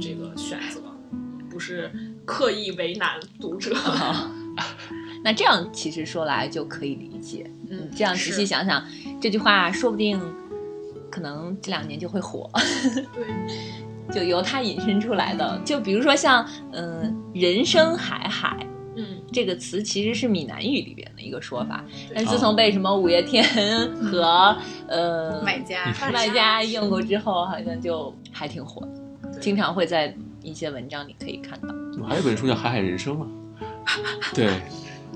[0.00, 0.80] 这个选择，
[1.50, 1.90] 不是
[2.24, 3.74] 刻意为难读者。
[5.24, 7.50] 那这样其实说来就可以理解。
[7.68, 8.84] 嗯，这样仔细想想，
[9.20, 10.20] 这句话说不定
[11.10, 12.48] 可能这两年就会火，
[13.14, 15.60] 对， 就由他引申出来的。
[15.64, 18.75] 就比如说像嗯、呃人生海海”嗯，
[19.36, 23.44] 这个词，其实是闽南语里边的一个说法，但自从被什么五月天
[23.96, 24.56] 和
[24.88, 28.80] 呃买家，卖家用过之后，好像就还挺火
[29.22, 31.68] 的，经常会在一些文章里可以看到。
[32.00, 33.26] 我还有本书叫《海海人生》嘛，
[34.32, 34.50] 对，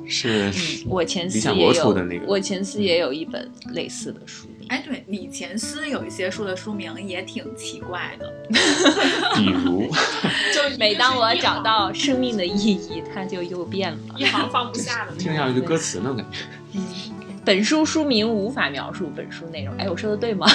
[0.07, 0.53] 是
[0.87, 4.50] 我前理想司也有国出的那个，我前司也有一本类似的书名。
[4.71, 8.33] 哎，对，李前思有一些书的书名也挺奇怪的。
[9.35, 9.91] 比如
[10.55, 13.99] 就每当我找找到生命的意义，它就又变了。
[14.17, 15.19] 一行放不下的那种。
[15.19, 16.39] 听着像一句歌词那种感觉。
[17.45, 19.77] 本书书名无法描述本书内容。
[19.77, 20.47] 哎，我说的对吗？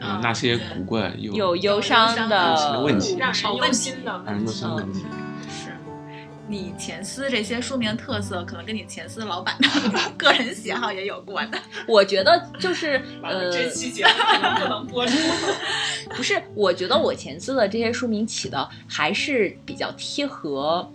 [0.00, 5.06] 啊，那些古怪又有忧伤的问题让人忧心的让人忧伤的问题，是
[6.46, 9.68] 你前司这些书名特色，可能跟你前司老板的
[10.18, 11.58] 个人喜好也有关的。
[11.86, 14.10] 我觉得就是， 呃，这期节目
[14.42, 15.16] 能不能播出。
[16.14, 20.90] 不是，我觉得我前司的这些书名起的还是比较贴合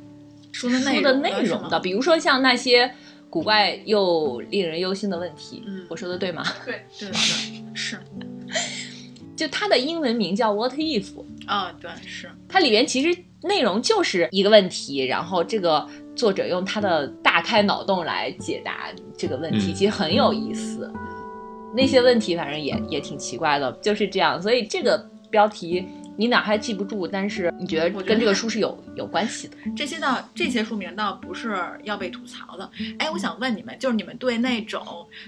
[0.51, 1.21] 书的内容
[1.69, 2.93] 的，比如说像那些
[3.29, 6.43] 古怪又令人忧心的问题，嗯我说的对吗？
[6.63, 7.99] 对，对是是，
[9.35, 11.07] 就它的英文名叫 What If，
[11.49, 15.85] 哦，对是，它里边其实内容就是一个问题，然后这个
[16.15, 20.91] 作者用他的大开脑洞来解答这个问题，嗯其实很有意思。
[21.75, 24.41] 那些问题反正也也挺奇怪的，就是这样。
[24.41, 24.97] 所以这个
[25.29, 29.55] 标题你哪还记不住，但是你觉得我觉得跟这个书是有有关系的。
[29.75, 32.69] 这些倒这些书名倒不是要被吐槽的。
[32.97, 34.83] 哎，我想问你们，就是你们对那种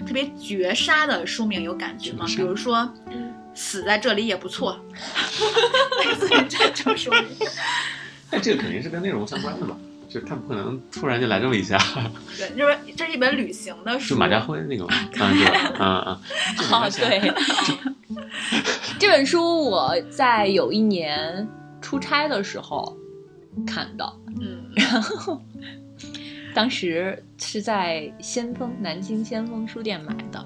[0.06, 2.26] 特别绝杀的书名有感觉吗？
[2.26, 4.78] 比如说，嗯死在这里也不错，
[6.04, 7.24] 类似于这种书名。
[8.30, 9.76] 但这个肯定是跟内容相关的吧，
[10.08, 11.78] 就他不可能突然就来这么一下，
[12.38, 14.14] 对，就是这是一本旅行的书。
[14.14, 16.20] 就马家辉那个嘛， 嗯对吧，嗯嗯，
[16.56, 17.32] 就哦，对，
[18.98, 21.46] 这本书我在有一年
[21.80, 22.96] 出差的时候
[23.66, 25.40] 看到，嗯，然后
[26.54, 30.42] 当时是在先锋南京先锋书店买的。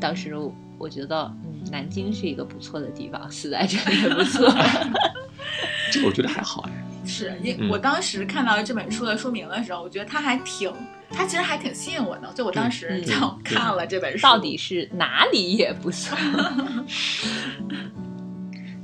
[0.00, 0.34] 当时
[0.78, 4.48] 我觉得，嗯，南京是一个不错的地方，死在这里也不错。
[5.92, 6.72] 这个我觉得还好哎，
[7.04, 10.72] 是因嗯我当时看到这本书的书名的时候，我觉得它还挺，
[11.10, 14.22] 它其实还挺吸引我的，就我当时嗯就看了这本书。
[14.22, 16.16] 到底是哪里也不错。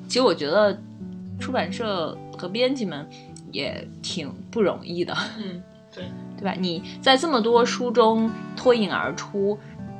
[0.09, 0.77] 其实我觉得
[1.39, 3.09] 出版社和编辑们
[3.53, 5.63] 也挺不容易的，嗯，
[5.95, 6.05] 对
[6.39, 6.55] 对吧？
[6.59, 9.59] 你在这么多书中脱颖而出，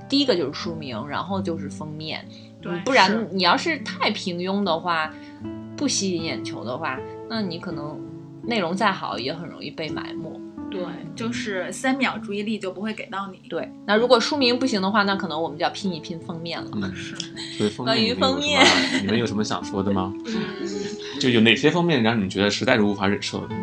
[0.09, 5.13] 第一个就是书名，然后就是封面，对嗯不然你要是太平庸的话，
[5.77, 6.99] 不吸引眼球的话，
[7.29, 8.01] 那你可能
[8.43, 10.41] 内容再好也很容易被埋没。
[10.69, 10.83] 对，
[11.15, 13.39] 就是三秒注意力就不会给到你。
[13.49, 16.71] 对，那如果书名不行的话，那可能我们就要拼一拼封面了。
[17.79, 18.61] 关于封面
[19.01, 20.13] 你们有什么想说的吗？
[21.21, 23.55] 就有哪些封面让你觉得实在是无法忍受的？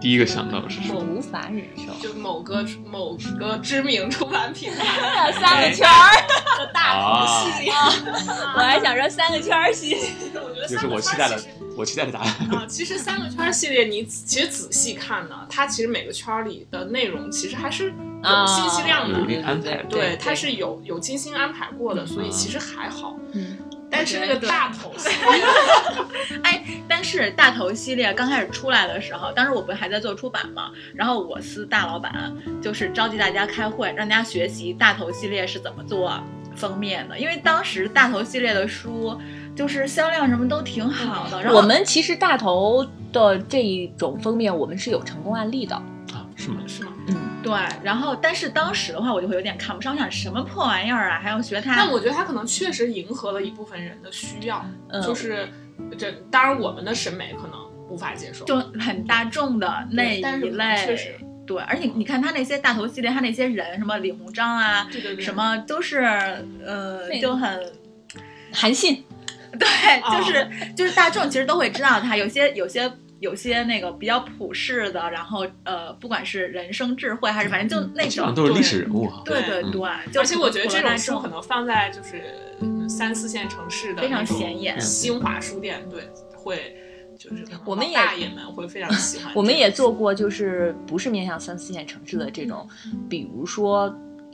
[0.00, 0.94] 第一个想到的是什么？
[0.96, 1.92] 我无法忍受。
[2.00, 6.12] 就某个某个知名出版品牌三个圈儿，
[6.58, 7.72] 的大图系列，
[8.54, 10.00] 我还想说三个圈儿系列。
[10.34, 11.40] 我觉得就是我期待的
[11.76, 12.28] 我期待的答案。
[12.50, 17.86] 啊，其实三个圈儿系列，你其实仔细看呢，它其实每个圈儿里的内容其实还是
[18.22, 23.16] 有信息量的，有一定安排对，它是有有精心安排过的，所以嗯其实还好。
[23.32, 23.56] 嗯，
[23.90, 25.44] 但是那个大头系列
[26.42, 36.20] 哎，但是大头系列刚开始出来的时候，当时我不是还在做出版嘛，然后我司大老板就是召集大家开会，让大家学习大头系列是怎么做
[36.54, 39.18] 封面的，因为当时大头系列的书
[39.54, 41.42] 就是销量什么都挺好的。
[41.42, 45.80] 然后我们其实大头的这一种封面，我们是有成功案例的。
[46.52, 46.84] 啊，是吗？
[46.84, 46.92] 是吗？
[47.08, 51.76] 嗯，对，然后但是当时的话，我就会有点看不上，我想什么破玩意儿啊，还要学他。
[51.76, 55.48] 但我觉得他可能确实迎合了一部分人的需要，嗯就是
[55.98, 57.52] 这当然我们的审美可能
[57.88, 61.14] 无法接受，就很大众的那一但是类，确实
[61.46, 65.98] 对，而且你看他那些大头系列，他那些人什么李鸿章啊，对对对，什么都是
[66.64, 67.72] 呃就很
[68.52, 69.04] 韩信，
[69.56, 69.68] 对，
[70.02, 79.22] 哦就是、就是大众其实都会知道他，有些有些有些那个比较普世的，然后呃，不管是人生智慧还是反正就那种都是历史人物哈。
[79.24, 79.82] 对对对
[80.16, 82.22] 而且我觉得这种书可能放在就是
[82.60, 86.76] 嗯三四线城市的非常显眼新华书店，对，会
[87.18, 89.32] 就是我们也大爷们会非常喜欢。
[89.34, 92.68] 我们也做过，就是不是面向三四线城市的这种，
[93.08, 93.90] 比如说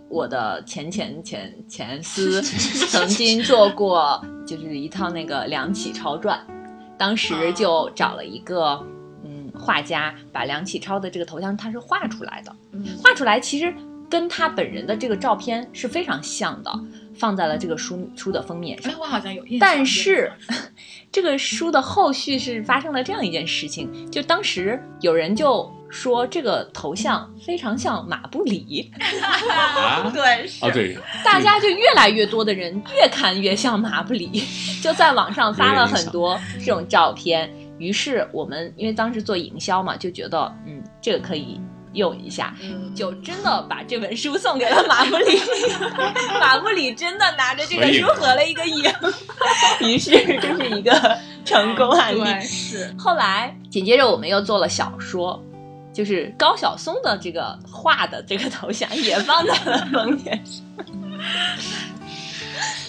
[0.08, 2.42] 我的前前前前司
[2.90, 6.44] 曾经做过，就是一套那个梁启超传，
[7.02, 8.80] 当时就找了一个
[9.24, 12.86] 嗯画家，把梁启超的这个头像他是画出来的，嗯。
[13.02, 13.74] 画出来其实
[14.08, 16.70] 跟他本人的这个照片是非常像的，
[17.12, 18.96] 放在了这个书书的封面上哎，。
[19.00, 20.30] 我好像有印象， 但是
[21.10, 28.90] 这个书的后续是发生了这样一件事情，就当时有人就说这个头像非常像马布里，
[29.22, 30.64] 啊，对是。
[30.64, 34.42] 啊对，大家就越来越多的人越看越像马布里，
[34.82, 37.52] 就在网上发了很多这种照片。
[37.78, 41.60] 于是我们因为当时做营销嘛，就觉得嗯这个可以
[41.92, 45.38] 用一下，嗯就真的把这本书送给了马布里，
[46.40, 48.82] 马布里真的拿着这个书合了一个影，
[49.80, 52.40] 于是这是一个成功案例。
[52.40, 52.94] 是。
[52.98, 55.42] 后来紧接着我们又做了小说，
[55.92, 60.64] 就是高晓松的这个画的这个头像也放在了封面上。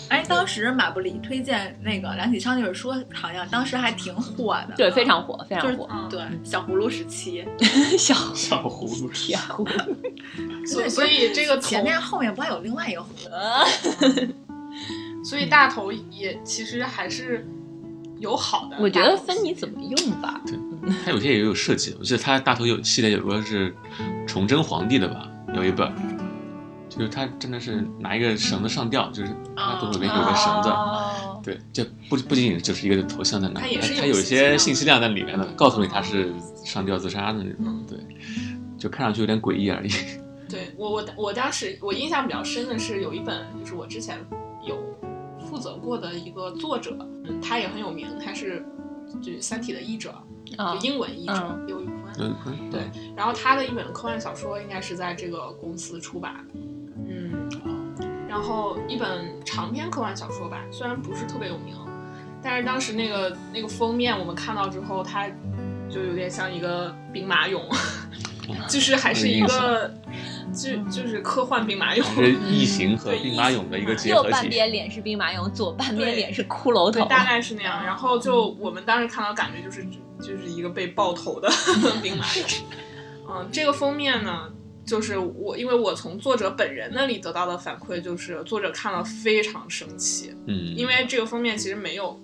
[0.10, 5.90] 哎，当时马布里推荐那个梁启超那本书，好像当时还挺火的，对，非常火，非就是常火。
[5.92, 7.44] 嗯对 小葫芦时期，
[7.98, 13.36] 小小葫芦小葫芦，所以所以这个前面后面不还有另外一个葫芦？
[13.36, 13.66] 呃
[15.26, 17.48] 所以大头也其实还是
[18.20, 18.76] 有好的。
[18.80, 20.42] 我觉得分你怎么用吧。
[21.06, 23.74] 它有些也有设计，我记得他大头有系列有个是
[24.28, 25.92] 崇祯皇帝的吧，有一本，
[26.90, 36.32] 就是他真的是拿一个绳子上吊，就是他左手边有个绳子，哦对，就不不仅仅就是一个头像在那，他也是有它有一些信息量在里面的，告诉你他是
[36.64, 37.98] 上吊自杀的那种嗯，对，
[38.78, 39.90] 就看上去有点诡异而已。
[40.50, 44.20] 对我我我当时我印象比较深的是有一本，就是我之前
[44.66, 44.78] 有
[45.50, 48.64] 负责过的一个作者，嗯他也很有名，他是
[49.22, 50.14] 就是《三体》的译者，
[50.58, 52.70] 啊就英文译者嗯刘宇坤。
[52.70, 52.82] 对
[53.16, 56.46] 然后他的一本科幻小说应该是在这个公司出版，
[57.08, 57.50] 嗯，
[58.28, 61.76] 然后一本长篇科幻小说吧，虽然不是特别有名，
[62.42, 65.28] 但是当时那个那个封面我们看到之后，它
[65.90, 67.62] 就有点像一个兵马俑，
[68.70, 69.92] 就是还是一个
[70.54, 74.32] 就就是科幻兵马俑，是 异形和兵马俑的一个结右合体。
[74.32, 77.08] 半边脸是兵马俑，左半边脸是骷髅对，头。
[77.08, 77.84] 大概是那样。
[77.84, 79.84] 然后就我们当时看到感觉就是
[80.20, 81.50] 就是一个被爆头的
[82.02, 82.62] 兵马俑。
[83.30, 84.52] 嗯，这个封面呢，
[84.86, 92.20] 就是我因为我从作者本人那里得到的反馈，就是作者看了非常生气，嗯，因为这个封面其实没有，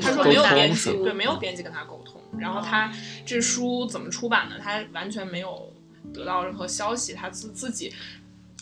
[0.00, 2.20] 他说没有编辑，对，没有编辑跟他沟通。
[2.38, 2.92] 然后他
[3.24, 5.72] 这书怎么出版的，他完全没有
[6.12, 7.92] 得到任何消息，他自自己。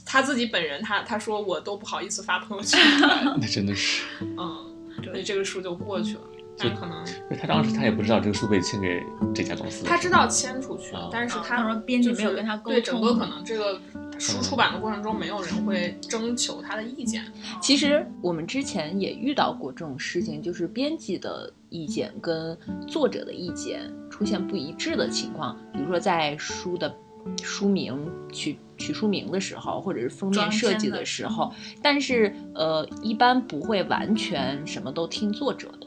[0.09, 2.79] 他自己本人他，他说我都不好意思发朋友圈，
[3.41, 6.21] 那真的是，嗯，所以这个书就过去了。
[6.59, 7.05] 但可能
[7.39, 9.03] 他当时他也不知道这个书被签给
[9.35, 13.79] 这家公司，他知道签出去啊，但是他他说编辑没有跟他沟通对整个通可能这个
[14.19, 17.25] 书出版的过程中，没有人会征求他的意见。
[17.61, 26.95] 其实我们之前也遇到过这种事情，就是编辑的意见跟作者的意见出现不一致的情况，比如说在书的
[27.43, 35.87] 书名取取书名的时候，或者是封面设计的时候，但是呃，一般不会完全什么都听作者的。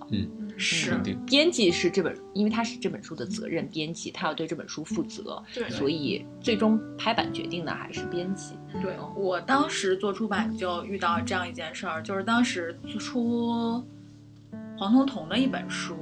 [0.59, 0.95] 是
[1.25, 8.55] 编辑是这本，因为他是这本书的责任编辑，他要对这本书负责，对，所以最终拍板决定的还是编辑。
[8.81, 13.83] 对我当时做出版就遇到这样一件事儿，就是当时出
[14.77, 15.95] 黄彤彤的一本书，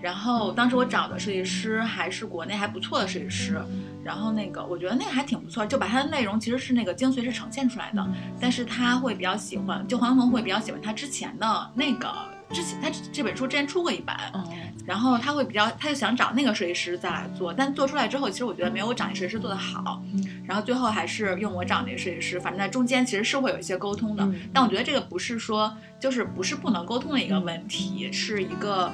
[0.00, 3.60] 然后当时我找的设计师还是国内还不错的设计师，
[4.04, 8.08] 然后那个我觉得那个还挺不错，就把它的内容其实是那个精髓是呈现出来的，
[8.40, 12.12] 但是他会比较喜欢，就黄宏会比较喜欢他之前的那个
[12.50, 14.44] 之前他这本书之前出过一版，嗯，
[14.86, 20.02] 然后他会比较，他就想找那个设计师再来做，但做出来之后，其实我觉得没有我找那设计师做的好。
[20.46, 24.24] 然后最后还是用我找那个设计师，反正在中间其实是会有一些沟通的。
[24.24, 28.90] 嗯但我觉得这个不是说就是不是不能沟通的一个问题，是一个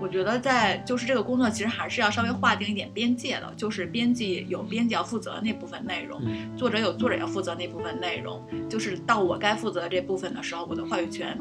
[0.00, 11.38] 我觉得在就是这个工作其实还是要稍微划定一点边界的，就是编辑有编辑要负责的那部分内容，嗯作者有作者要负责那部分内容，就是到我该负责的这部分的时候，我的话语权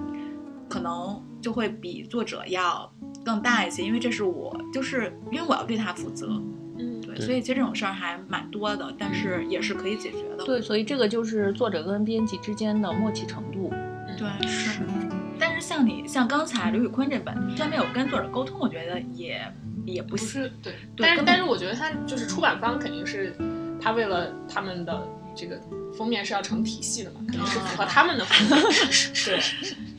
[0.69, 2.89] 可能就会比作者要
[3.23, 6.41] 更大一些，因为这是我就是因为我要对他负责，
[6.79, 10.45] 嗯，对，所以其实这种事儿还蛮多的，但是也是可以解决的。
[10.45, 13.71] 对，所以这个就是作者跟编辑之间的默契程度。
[14.17, 14.79] 对是。
[15.37, 19.41] 但是像你像刚才刘宇坤这本，虽然没有跟作者沟通，我觉得也
[19.85, 20.15] 也不。
[20.15, 23.35] 是对，对但是但是我觉得他就是出版方肯定是
[23.81, 25.59] 他为了他们的这个
[25.97, 28.55] 封面是要成体系的嘛，肯定是符合他们的 风格。
[29.25, 29.39] 对，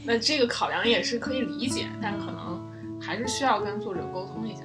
[0.05, 2.63] 那这个考量也是可以理解，但可能
[3.01, 4.63] 还是需要跟作者沟通一下。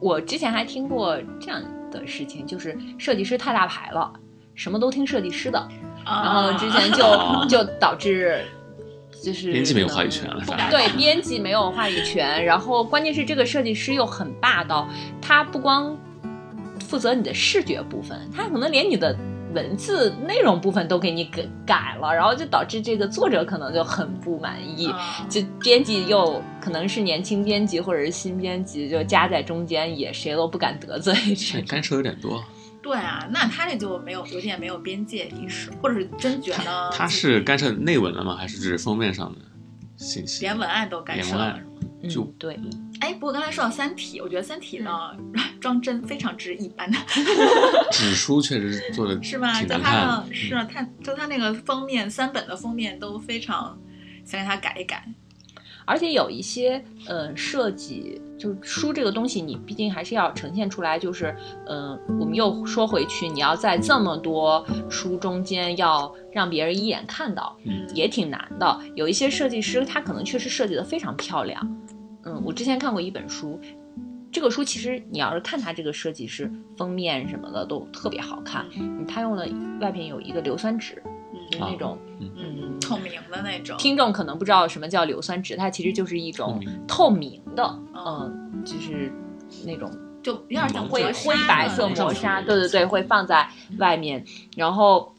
[0.00, 4.12] 我之前还听过这样的事情，就是设计师太大牌了，
[4.54, 5.68] 什么都听设计师的，
[6.04, 8.44] 然后之前就、啊就导致
[9.22, 14.88] 就是编辑没有话语权了，对，编辑没有话语权，然后关键是这个设计师又很霸道，
[15.20, 15.96] 他不光
[16.80, 19.16] 负责你的视觉部分，他可能连你的
[19.52, 24.88] 文字内容部分都给你改改了，然后就导致这个作者可能就很不满意。
[24.88, 31.14] 啊就编辑又可能是年轻编辑或者是新编辑，就夹在中间，也谁都不敢得罪。
[31.34, 32.42] 这干涉有点多。
[32.82, 38.36] 对啊，那他这就没有有点没有边界意识，或者是真觉得他自己是干涉内文了吗？
[38.36, 39.38] 还是只是封面上的
[39.96, 40.40] 信息？
[40.40, 41.60] 连文案都干涉了
[42.08, 42.58] 就对，
[43.00, 44.90] 哎，不过刚才说到《三体》，我觉得《三体》呢
[45.60, 46.90] 装帧非常之一般，
[47.92, 49.52] 纸书确实做的是吧？
[49.60, 50.24] 挺就它。
[50.32, 53.78] 是啊它就它那个封面三本的封面都非常
[54.24, 55.04] 想给它改一改。
[55.84, 60.96] 而且有一些呃设计，就是书这个东西，你毕竟还是要呈现出来。
[60.96, 61.34] 就是
[61.66, 68.80] 呃，我们又说回去，你要在这么多书中间要让别人一眼看到，嗯也挺难的。
[68.94, 71.60] 有一些设计师，他可能确实设计的非常漂亮。
[72.24, 73.60] 嗯，我之前看过一本书，
[74.30, 78.64] 这个书其实你要是看它这个设计是封面什么的都特别好看。
[78.78, 79.46] 嗯，他用了
[79.80, 81.02] 外边有一个硫酸纸，
[81.50, 83.76] 就是那种嗯，透明的那种。
[83.78, 87.64] 听众可能不知道什么叫硫酸纸，它其实就是一种透明的，
[87.94, 89.12] 嗯嗯，就是
[89.66, 89.90] 那种
[90.22, 93.48] 就有点像灰灰白色磨砂，对对对，会放在
[93.78, 94.24] 外面，
[94.56, 95.12] 然后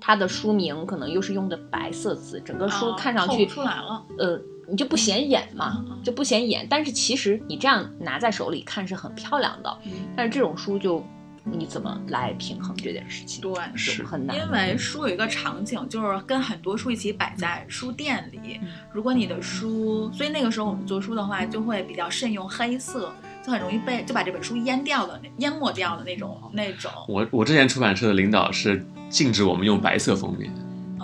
[0.00, 4.04] 它的书名可能又是用的白色字，整个书啊看上去透不出来了。
[4.18, 6.66] 呃，你就不显眼嘛嗯，就不显眼。
[6.68, 11.04] 但是其实你这样拿在手里看是很漂亮的，嗯但是这种书就
[11.44, 14.36] 你怎么来平衡这件事情，对，是很难。
[14.36, 18.60] 因为书有一个场景，就是跟很多书一起摆在书店里。
[18.92, 23.14] 如果你的书，所以那个时候我们做书的话，就会比较慎用黑色，
[23.44, 26.90] 就很容易被就把这本书淹掉的、淹没掉的那种那种。
[27.06, 30.52] 我我之前出版社的领导是禁止我们用白色封面，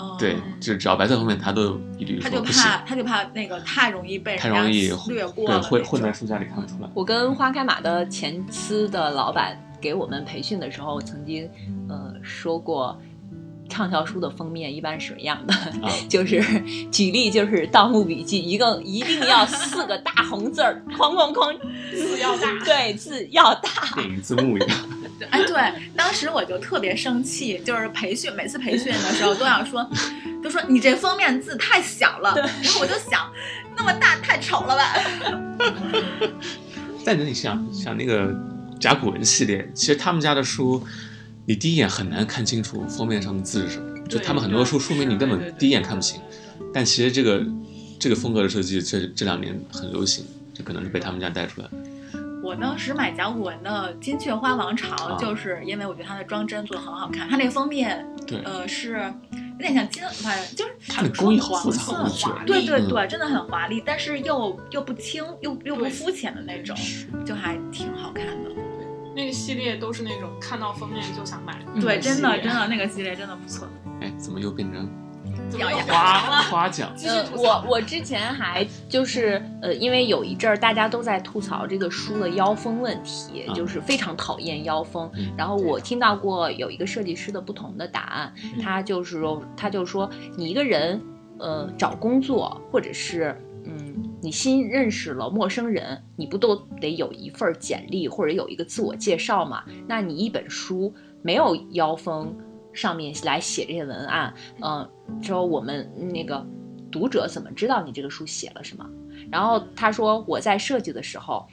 [0.02, 6.88] 嗯，对，就只要白色封面，他都一律他就说不行，怕他就怕那个太容易被人太容易家略过对混混在书架里看不出来。
[6.94, 11.48] 我跟花开马的前司的老板给我们培训的时候，曾经
[11.88, 12.98] 呃说过。
[13.68, 15.54] 畅销书的封面一般是什么样的？
[15.54, 16.42] 啊 就是
[16.90, 21.56] 举例，就是《盗墓笔记》，一个一定要四个大红字儿，哐哐哐，
[21.90, 23.70] 字要大对，字要大。
[23.94, 24.78] 电影字幕一样，
[25.30, 29.88] 哎，对，当时我就特别生气，就是培训每次培训的时候都要说，
[30.42, 33.30] 都说你这封面字太小了，然后我就想，
[33.76, 34.94] 那么大太丑了吧？
[37.04, 38.34] 但是你想想那个
[38.80, 40.84] 甲骨文系列，其实他们家的书，
[41.46, 43.92] 你第一眼很难看清楚封面上的字是什么。
[44.08, 46.20] 就他们很多书对书名你根本第一眼看不清，
[46.74, 47.42] 但其实这个
[47.98, 51.91] 这个风格的设计这这两年很流行，就可能是被他们家带出来的。
[52.42, 66.76] 我当时买甲骨文的《金雀花王朝啊》，就是因为我觉得它的装帧做的很好看，它那个封面，对，呃，是有点像金，反正就是它的工艺很复杂，对对对，真的很华丽，但是又又不轻，又又不肤浅的那种，
[67.24, 68.50] 就还挺好看的。
[69.14, 71.60] 那个系列都是那种看到封面就想买。
[71.80, 73.68] 对，嗯真的真的那个系列真的不错。
[74.00, 74.88] 哎，怎么又变成
[75.58, 76.90] 夸夸奖？
[76.90, 85.10] 呃，继续吐槽我我之前还就是呃，因为有一阵儿大家都在吐槽这个书的腰封问题，啊就是非常讨厌腰封。
[85.16, 91.00] 嗯然后我听到过有一个设计师的不同的答案，嗯他就是说，他就说你一个人
[91.38, 93.34] 呃找工作或者是
[93.64, 99.64] 嗯你新认识了陌生人，你不都得有一份简历或者有一个自我介绍吗？
[99.86, 100.92] 那你一本书
[101.22, 102.36] 没有腰封
[102.72, 104.88] 上面来写这些文案，嗯、
[105.22, 106.46] 说我们那个
[106.90, 108.88] 读者怎么知道你这个书写了什么？
[109.30, 111.46] 然后他说我在设计的时候，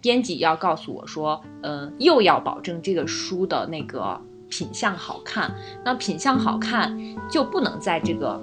[0.00, 4.20] 编辑要告诉我说，嗯、又要保证这个书的那个
[4.50, 5.54] 品相好看，
[5.84, 6.96] 那品相好看
[7.30, 8.40] 就不能在这个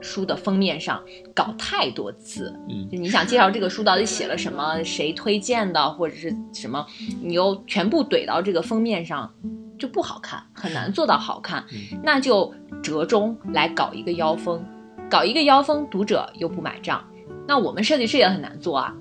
[0.00, 1.02] 书的封面上
[1.34, 6.84] 搞太多字，嗯就你想介绍这个书到底写了什么，谁推荐的，或者是什么，
[7.22, 9.32] 你又全部怼到这个封面上，
[9.78, 11.64] 就不好看，很难做到好看。
[11.72, 14.64] 嗯 那就折中来搞一个腰封，
[15.10, 17.02] 搞一个腰封，读者又不买账，
[17.46, 18.94] 那我们设计师也很难做啊，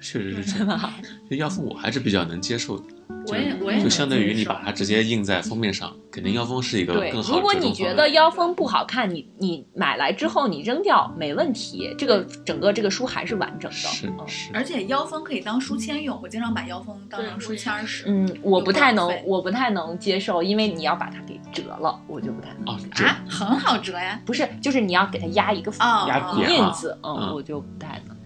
[0.00, 0.78] 确实是这对样。
[0.78, 0.94] 吧？
[1.30, 2.84] 这腰封我还是比较能接受的，
[3.26, 13.76] 我也我也能就相当于你把它直接印在封面上，肯定腰封是一个更，好的如果折中方案你觉得腰封不好看，你你买来之后你扔掉没问题，这个整个这个书还是完整的。
[13.76, 18.04] 是嗯是，而且腰封可以当书签用，我经常把腰封当成书签儿使。
[18.06, 22.74] 嗯，我不太能我不太能接受，因为你要把它给折了，我就不太能。
[22.74, 22.80] 啊，
[23.28, 24.20] 很好折呀！
[24.24, 28.16] 不是，就是你要给它压一个哦压印子，嗯，嗯我就不太能。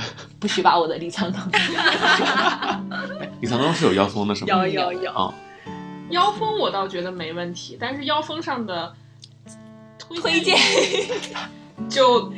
[0.38, 1.40] 不许把我的李沧东。
[3.40, 4.66] 李沧东是有腰封的是吗？
[4.66, 5.10] 有有有。
[5.12, 5.34] 哦，
[6.10, 8.94] 腰封我倒觉得没问题，但是腰封上的
[9.98, 10.56] 推推荐。
[11.88, 12.32] 就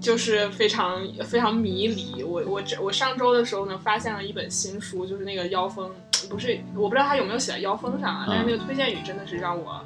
[0.00, 2.22] 就是非常非常迷离。
[2.22, 5.90] 我我这我上周的时候呢，发现了一本新书，就是那个腰封，
[6.30, 9.84] 不是我不知道他有没有写在腰封上啊，但是那个推荐语真的是让我，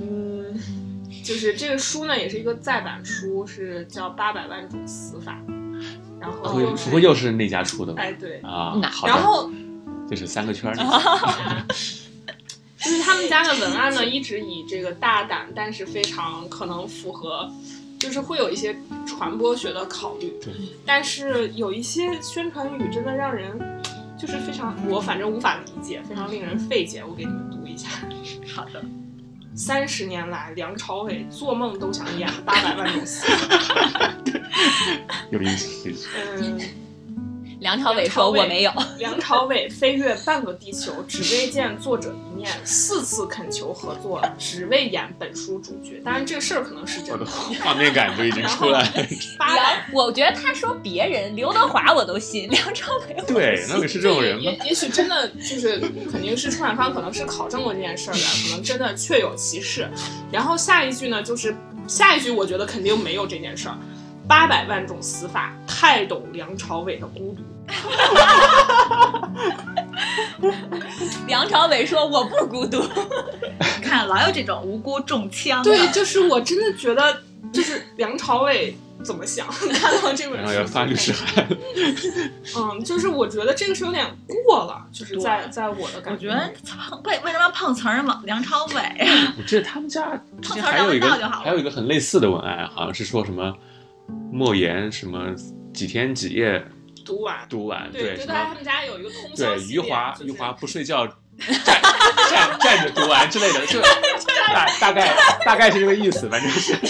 [0.00, 0.58] 嗯，
[1.22, 5.38] 就是这个书呢也是一个再版书，是叫《八百万种死法》，
[6.20, 8.02] 然不会后不会又是那家出的吧？
[8.02, 9.50] 哎对，啊，好的，然后。
[10.08, 11.66] 就是三个圈儿那个。
[12.78, 17.46] 就是他们家的文案呢，一直以这个大胆，但是非常可能符合，
[17.98, 18.74] 就是会有一些
[19.06, 20.32] 传播学的考虑。
[20.42, 20.54] 对，
[20.86, 23.52] 但是有一些宣传语真的让人
[24.18, 27.04] 就是非常，我反正无法理解，非常令人费解。
[27.04, 27.88] 我给你们读一下：
[28.56, 28.82] 好的，
[29.54, 33.26] 三十年来，梁朝伟做梦都想演八百万种死。
[35.30, 36.08] 有意思，有意思
[36.40, 36.60] 嗯，
[37.60, 46.00] 梁朝伟说我没有，梁朝伟飞越半个地球，只为见作者一面，四次恳求合作，只为演本书主角。
[46.04, 47.26] 当然，这个事儿可能是真的。
[47.64, 49.06] 画面感都已经出来了。
[49.36, 54.68] 八百我觉得他说别人，刘德华我都信，梁朝伟对，信那个是这种人吗也？
[54.68, 55.80] 也许真的就是，
[56.12, 59.90] 肯定是出版方可能是考证过这件事儿的，可能真的确有其事。
[60.30, 61.56] 然后下一句呢，就是
[61.88, 63.76] 下一句，我觉得肯定没有这件事儿。
[64.28, 67.42] 八百万种死法，太懂梁朝伟的孤独。
[71.26, 72.88] 梁朝伟说我不孤独，你
[73.82, 75.70] 看老有这种无辜中枪的。
[75.70, 77.22] 对，就是我真的觉得，
[77.52, 81.46] 就是梁朝伟怎么想 看到这本书，然后要发律师函，
[82.56, 84.06] 嗯，就是我觉得这个是有点
[84.46, 86.50] 过了，就是在在我的感我觉得
[86.88, 88.22] 碰为为什么要碰瓷儿嘛？
[88.24, 88.82] 梁朝伟，
[89.36, 90.02] 我记得他们家
[90.40, 93.54] 之前碰瓷儿还有一个让闻道就好了还有一个很类似的文案，好像是说什么
[94.32, 95.34] 莫言什么
[95.72, 96.62] 几天几夜
[97.04, 97.36] 读完。
[97.48, 101.06] 读完，对，就什么在他们家有一个通宵对余华就是余华不睡觉
[101.64, 101.80] 站
[102.30, 103.80] 站站着读完之类的，就
[104.48, 106.76] 大大概大概是这个意思，反正是。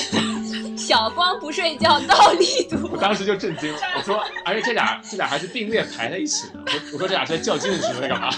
[0.79, 8.01] 小光不睡觉倒立读我，当时就震惊了，我说，而且这俩这俩还是并列排在一起的，我说我说这俩是在较劲的时候？
[8.01, 8.31] 在干嘛？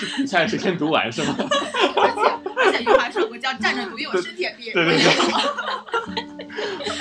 [0.00, 1.36] 这比赛谁先读完是吗？
[1.96, 5.04] 而且而且余华说过叫站着读，因为我身体也憋对对对，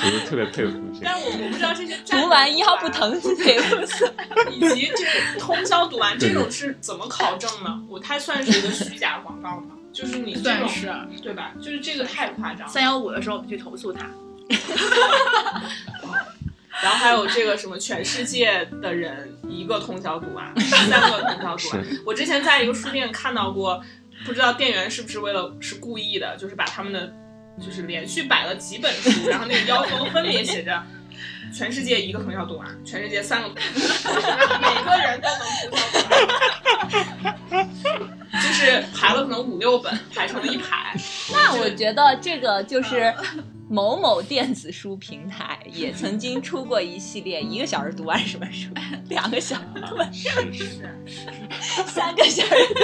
[0.06, 1.06] 我就特别佩服这个。
[1.06, 4.12] 但我我不知道这些站着读完一号不疼 是赔不死。
[4.52, 7.82] 以及这个通宵读完这种是怎么考证呢？
[7.90, 9.76] 我它算是一个虚假广告吗？
[9.94, 10.94] 就是你算是
[11.24, 11.54] 对吧？
[11.60, 12.68] 就是这个太夸张。
[12.70, 14.08] 三幺五的时候我们去投诉他，
[16.84, 21.84] 然后还有这个什么全世界的人一个通宵读完，三个通宵读完。
[22.06, 23.82] 我之前在一个书店看到过，
[24.28, 27.12] 不知道店员是不是为了是故意的，就是把他们的
[27.60, 30.80] 就是连续摆了几本书，然后那个腰封分别写着。
[31.52, 33.56] 全世界一个通宵读完，全世界三个每
[34.84, 35.72] 个人都能读
[37.50, 37.68] 完，
[38.44, 40.94] 就是排了可能五六本，排成了一排。
[41.32, 43.12] 那我觉得这个就是
[43.70, 48.70] 某某电子书平台也曾经出过一系列，一个小时读完什么书，
[49.08, 50.94] 两个小时读完，是是，
[51.88, 52.77] 三个小时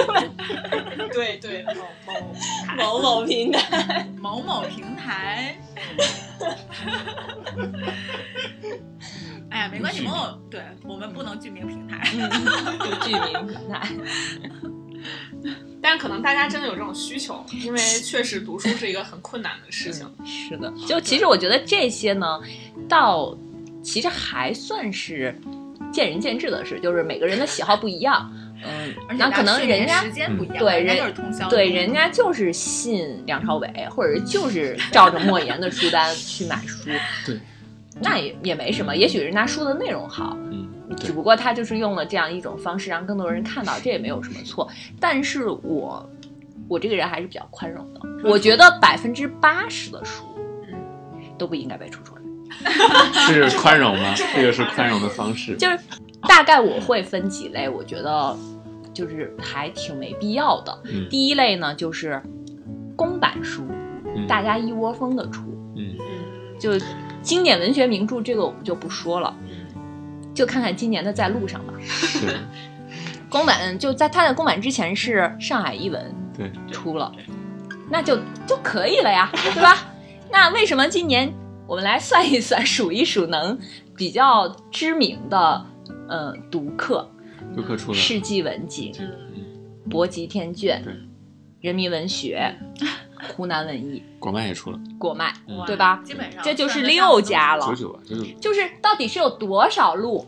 [2.76, 4.08] 某台某某平台。
[4.20, 5.56] 某某平台。
[9.50, 12.00] 哎呀，没关系，某某对我们不能具名平台。
[12.78, 13.88] 不具名平台，
[15.80, 20.12] 但可能大家真的有这种需求，因为确实读书是一个很困难的事情。
[20.26, 22.40] 是的，就其实我觉得这些呢，
[22.88, 23.36] 到
[23.82, 25.38] 其实还算是
[25.92, 28.32] 见仁见智的事，就是每个人的喜好不一样。
[28.66, 36.88] 嗯那可能人家时间不一样，对人人家就是通宵对人家就是信梁朝伟，或者就是 照着莫言的书单去买书。
[37.26, 37.38] 对，
[38.00, 44.68] 那也也没什么，也许人家书的内容好，嗯，只不过他就是用了这样一种方式让更多人看到，这也没有什么错。
[44.98, 46.08] 但是我
[46.68, 50.24] 我这个人还是比较宽容的，我觉得百分之八十的书
[51.38, 52.20] 都不应该被出出来。
[53.26, 54.14] 是宽容吗？
[54.34, 55.56] 这个是宽容的方式。
[55.56, 55.78] 就是
[56.28, 58.36] 大概我会分几类，我觉得
[58.94, 60.78] 就是还挺没必要的。
[60.84, 62.22] 嗯第一类呢，就是
[62.96, 63.66] 公版书，
[64.16, 65.42] 嗯大家一窝蜂的出，
[65.76, 66.72] 嗯嗯就
[67.20, 69.34] 经典文学名著这个我们就不说了，
[70.32, 71.74] 就看看今年的在路上吧。
[71.80, 72.26] 是，
[73.28, 77.12] 公版就在它的公版之前是上海译文对，出了，
[77.90, 78.16] 那就
[78.46, 79.76] 就可以了呀，对吧？
[80.30, 81.32] 那为什么今年
[81.66, 83.58] 我们来算一算、数一数能
[83.96, 85.64] 比较知名的
[86.08, 87.08] 呃读客，
[87.56, 89.10] 游客出了，世纪文景、嗯
[89.90, 90.82] 博极天卷、
[91.60, 92.54] 人民文学、
[93.28, 96.00] 湖南文艺、国漫也出了，国漫，嗯对吧？
[96.02, 100.26] 基本上这就是六家了九九啊，九九就是到底是有多少路？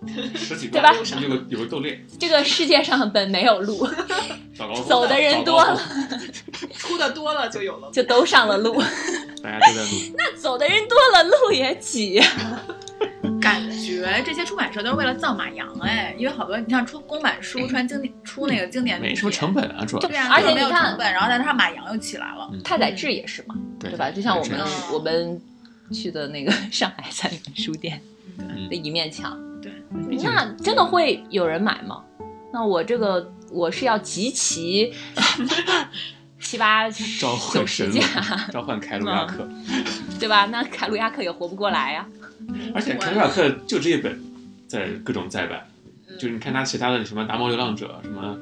[0.34, 3.86] 十几对吧有个有个斗猎，这个世界上本没有路，
[4.88, 5.78] 走的人多了，
[6.72, 7.90] 出的多了就有了。
[7.92, 8.80] 就都上了路。
[9.42, 10.14] 大家都在路。
[10.16, 12.22] 那走的人多了，路也挤。
[14.24, 24.10] 这些出版社都是为了造马洋哎，因为好多你像出公版书，穿经典出那个经典没什么成本啊，主要对啊，而且没有你看成本，然后再加上马洋又起来了，嗯太宰治也是嘛，对对吧？
[24.10, 24.60] 就像我们
[24.92, 25.40] 我们
[25.92, 28.00] 去的那个 上海三联书店
[28.38, 29.72] 嗯的一面墙，对，
[30.22, 32.02] 那真的会有人买吗？
[32.52, 34.92] 那我这个我是要集齐
[36.40, 36.88] 七八
[37.20, 38.02] 召九唤神架，，
[38.52, 39.48] 召唤凯鲁亚克，
[40.18, 40.46] 对吧？
[40.46, 42.06] 那凯鲁亚克也活不过来呀。
[42.74, 44.18] 而且凯鲁亚克就这一本，
[44.66, 45.66] 在各种再版，
[46.08, 48.38] 嗯就是你看他其他的什么《达摩流浪者》什么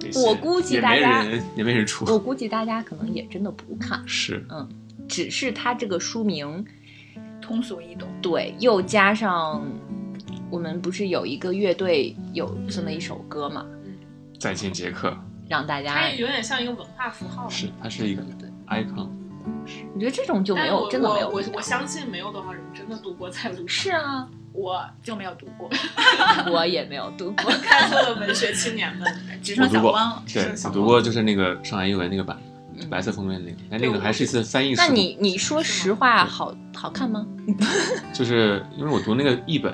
[0.00, 4.68] 那些，我估计大家没人也没人出，我估计大家可能也真的不看，是嗯
[5.08, 6.64] 只是他这个书名
[7.40, 8.08] 通俗易懂。
[8.20, 9.62] 对，又加上
[10.50, 13.64] 我们不是有一个乐队有这么一首歌嘛，
[14.40, 15.16] 再见杰克，
[15.48, 17.48] 让大家它有点像一个文化符号。
[17.48, 18.22] 是它是一个
[18.68, 19.08] ，icon，
[19.94, 23.68] 我觉得这种就没有真的没有我我相信没有多少人真的读过在路上。
[23.68, 25.68] 是啊， 我就没有读过，
[26.52, 27.50] 我也没有读过。
[27.62, 29.06] 看错了文学青年们。
[29.42, 30.22] 只剩小光了。
[30.32, 32.38] 对是我读过就是那个上海译文那个版
[32.76, 34.74] 嗯，白色封面那个，但那个还是一次翻译。
[34.74, 37.24] 那你你说实话，好好看吗？
[38.12, 39.72] 就是因为我读那个译本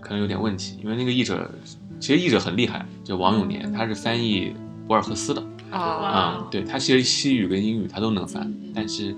[0.00, 1.50] 可能有点问题，因为那个译者
[1.98, 4.54] 其实译者很厉害，就王永年，他是翻译
[4.92, 9.16] 博尔赫斯的啊，啊、对他其实西语跟英语他都能翻，但是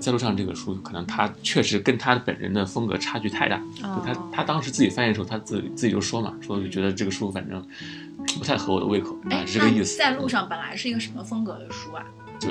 [0.00, 7.62] 在路上这个书可能他确实跟他本人的风格差距太大，就他哦他当时自己翻译的时候，他自己自己就说嘛，说就觉得这个书反正
[8.38, 12.02] 不太合我的胃口，啊哎，是这个意思，在路上本来是一个什么风格的书啊？
[12.40, 12.48] 就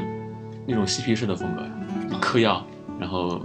[0.67, 1.71] 那种嬉皮士的风格呀，
[2.11, 2.63] 嗯嗑药，
[2.99, 3.41] 然后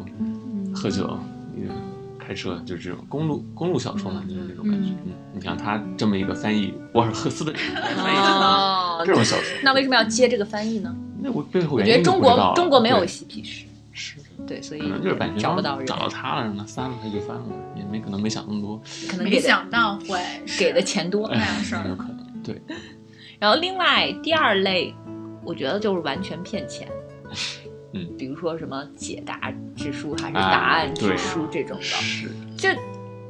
[0.74, 1.18] 喝酒，
[1.56, 1.74] 那个
[2.18, 4.90] 开车，就是这种公路公路小说嘛，就是那种感觉。
[5.06, 10.94] 嗯，你像他这么一个翻译博尔赫斯的人来翻译哦这种小说，那为什么要接这个翻译呢？
[11.22, 14.14] 那我背后我觉得中国中国没有对嬉皮士，是，
[14.46, 17.44] 对，所以可能就是版权找不到人，找到他了，让他翻了，他就翻了，
[17.76, 20.18] 也没可能没想那么多，可能没想到会
[20.58, 21.28] 给的钱多。
[21.28, 22.26] 那样事儿很有可能。
[22.42, 22.60] 对，
[23.38, 24.94] 然后另外第二类，
[25.44, 26.88] 我觉得就是完全骗钱。
[27.92, 32.74] 嗯，比如说什么解答之书还是啊答案之书这种的，是这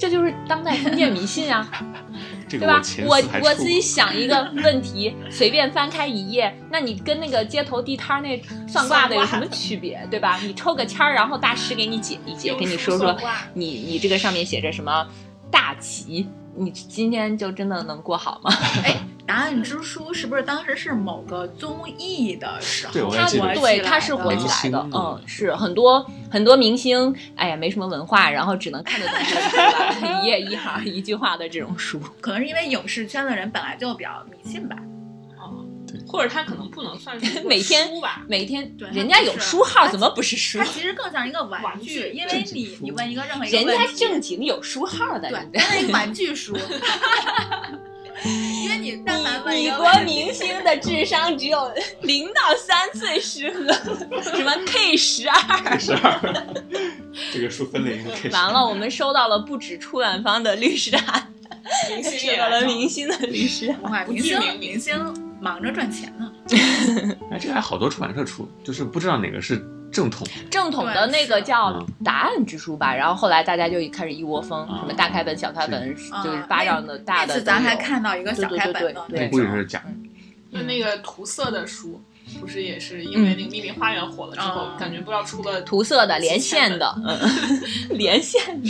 [0.01, 1.68] 这就是当代封建迷信啊，
[2.48, 2.82] 这个对吧？
[3.07, 10.38] 我我自己想一个问题，随便翻开一页，那你跟那个街头地摊儿那算卦的有什么区别，对吧？
[10.42, 13.14] 你抽个签儿，然后大师给你解一解，用跟你说说
[13.53, 15.07] 你你这个上面写着什么
[15.51, 16.26] 大吉，
[16.57, 18.51] 你今天就真的能过好吗？
[18.82, 18.96] 哎，
[19.30, 32.00] 答案之书是不是当时是某个综艺的时候它对我记得火起对来的他是火起来的，嗯，是很多很多明星，哎呀，没什么文化，然后只能看得懂这个一页一行一句话的这种书。
[32.20, 34.74] 可能是因为影视圈的人本来就比较迷信吧。
[35.38, 38.24] 哦对或者他可能不能算是每天书吧。
[38.28, 40.64] 每天对人家有书号，怎么不是书它？
[40.64, 46.56] 其实更像一个玩玩具，因为你你问一个任何一个人家正经有书号的，对人，家它是一个玩具书。
[48.24, 53.72] 因为你但凡问一米国明星的智商只有 零到三岁适合，
[54.22, 55.78] 什么 K 十二。
[55.78, 56.54] 十二，
[57.32, 61.32] 这个数分类应该 K 完了，我们收到了不止出版方的律师函，
[61.88, 63.90] 明 星收到了明星的律师函。
[63.90, 64.96] 哇明星明星
[65.40, 66.30] 忙着赚钱呢。
[67.30, 69.56] 哎，这个还好多出版社出，就是不知道哪个是
[69.93, 71.86] 正统，正统的那个叫嗯。
[72.05, 79.82] 答案之书吧，然后后来大家就开始一窝蜂，啊什么大开本、小开本，啊就是巴掌的、大的咱还看到一个小对对开对对那本的那种，估计是假。
[80.53, 82.03] 就那个涂色的书，
[82.41, 88.68] 不是也是因为那个《秘密花园》火了之后，嗯感觉不知道出了，涂色的、连线的， 嗯，连线的，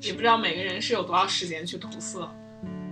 [0.00, 2.28] 也不知道每个人是有多少时间去涂色。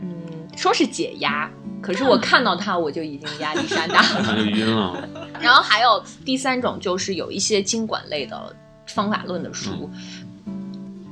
[0.03, 1.51] 嗯，说是解压，
[1.83, 4.21] 可是我看到它我就已经压力山大了。
[4.23, 5.09] 然后就晕了。
[5.41, 8.55] 然后还有第三种，就是有一些经管类的
[8.87, 9.91] 方法论的书，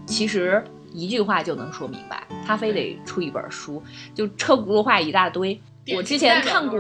[0.07, 0.63] 其实
[0.93, 3.83] 一句话就能说明白，他非得出一本书，
[4.15, 5.61] 就车轱辘话一大堆。
[5.97, 6.79] 我之前看过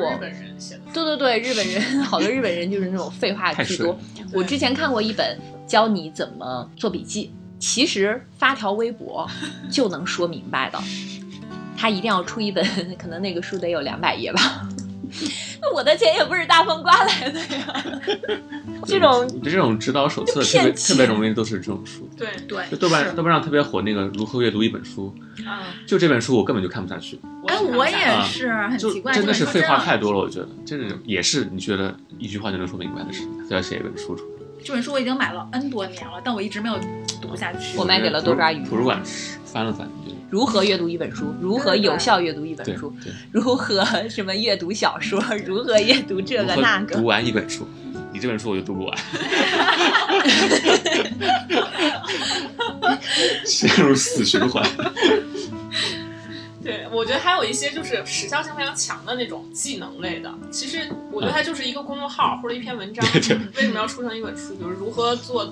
[0.92, 3.98] 对对对，日本人好多日本人就是那种废话太水居多。
[4.34, 9.26] 我之前看过一本教你怎么做笔记，其实发条微博
[9.70, 10.78] 就能说明白的。
[11.78, 12.64] 他一定要出一本，
[12.98, 14.68] 可能那个书得有两百页吧。
[15.60, 17.84] 那我的钱也不是大风刮来的呀。
[18.84, 22.08] 这种我觉得这种指导手册特别特别容易都是这种书。
[22.16, 25.14] 对，对就豆瓣豆瓣上特别火那个如何阅读一本书，
[25.46, 30.18] 啊，就这本书我根本就看不下去，哎，我也是很就奇怪，真的是废话太多了。
[30.18, 34.37] 我觉得这个也是你觉得一句话就能说明白的事情，非要写一本书出来。
[34.64, 36.78] 这本书我已经买了 N 多年了，但我一直没有
[37.22, 37.78] 读下去。
[37.78, 39.00] 我买给了多抓鱼图书馆
[39.44, 42.92] 翻了翻，就如何阅读一本书，如何有效阅读一本书，
[43.32, 46.96] 如何 什么阅读小说，如何阅读这个那个。
[46.96, 47.66] 读完一本书，
[48.12, 48.98] 你这本书我就读不完，
[53.46, 54.64] 陷入死循环。
[56.68, 63.02] 对，我觉得还有一些就是时效性非常强的那种技能类的，其实我觉得它就是一个公众号或者一篇文章，
[63.56, 64.54] 为什么要出成一本书？
[64.56, 65.50] 就是如何做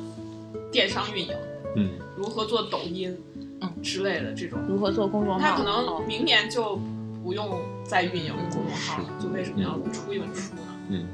[0.70, 1.34] 电商运营，
[1.76, 3.16] 嗯，如何做抖音，
[3.62, 5.40] 嗯之类的这种，如何做公众号？
[5.40, 6.76] 他可哦能明年就
[7.24, 10.62] 不用再运营公众号了，就为什么要出一本书呢？
[10.90, 11.06] 嗯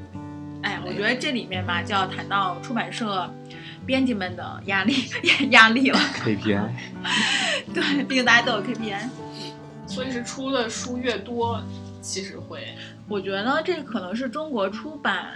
[0.63, 3.33] 哎，我觉得这里面吧，就要谈到出版社
[3.85, 4.95] 编辑们的压力
[5.51, 5.99] 压力了。
[6.25, 6.69] KPI，
[7.73, 9.09] 对，毕竟大家都有 KPI。
[9.93, 11.61] 所以是出的书越多，
[12.01, 12.67] 其实会
[13.07, 15.27] 我觉得这可能是中国出版，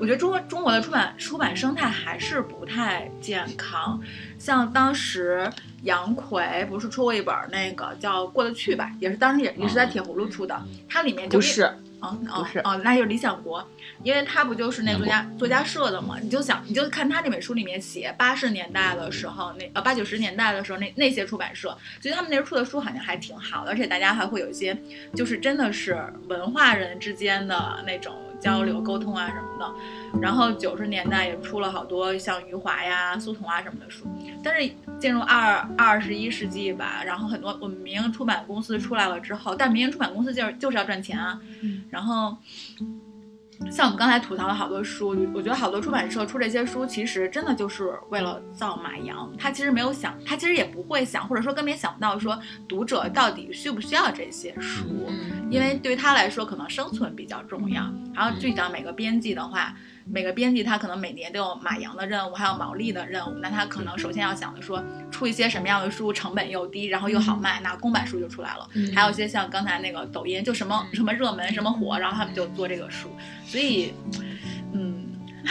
[0.00, 4.00] 我觉得中国中国的出版出版生态还是不太健康。
[4.44, 5.50] 像当时
[5.84, 11.62] 杨奎不是出过一本那个叫《过得去吧》，也是当时也也是在铁葫芦出的，它里面就不是，
[12.00, 13.66] 哦不是哦哦，那就是理想国，
[14.02, 16.18] 因为他不就是那作家作家社的嘛？
[16.20, 24.76] 你就想，你就看他那本书里面写八十年代的时候，那呃八九十年代的时候，那那些出版社，其实他们那时候出的书好像还挺好的，而且大家还会有一些，
[25.14, 30.20] 就是真的是文化人之间的那种交流沟通啊什么的。
[30.20, 34.06] 然后九十年代也出了好多像余华呀、苏童啊什么的书，
[34.42, 41.40] 但是进入二二十一世纪吧，然后很多我们民营出版公司出来了之后，但民营出版公司就是就是要赚钱啊，
[41.90, 42.36] 然后。
[43.70, 49.32] 像我们刚才吐槽了好多书，我觉得好多出版社出这些书，其实真的就是为了造马羊。
[49.38, 52.38] 他其实没有想，他其实也不会想，或者说根本也想不到说
[52.68, 54.84] 读者到底需不需要这些书。
[55.08, 57.82] 嗯，因为对于他来说，可能生存比较重要。
[58.14, 59.74] 然后具体到每个编辑的话，
[60.06, 63.34] 每个编辑他可能每年都有马羊的任务，还有毛利的任务。
[63.40, 68.68] 那他可能首先要想的说，出一些什么样的书，成本又低，然后又好卖，那公版书就出来了。
[68.74, 73.08] 嗯还有一些像刚才那个抖音，就什么什么热门什么火，然后他们就做这个书。
[73.46, 73.94] 所以，
[74.72, 75.06] 嗯，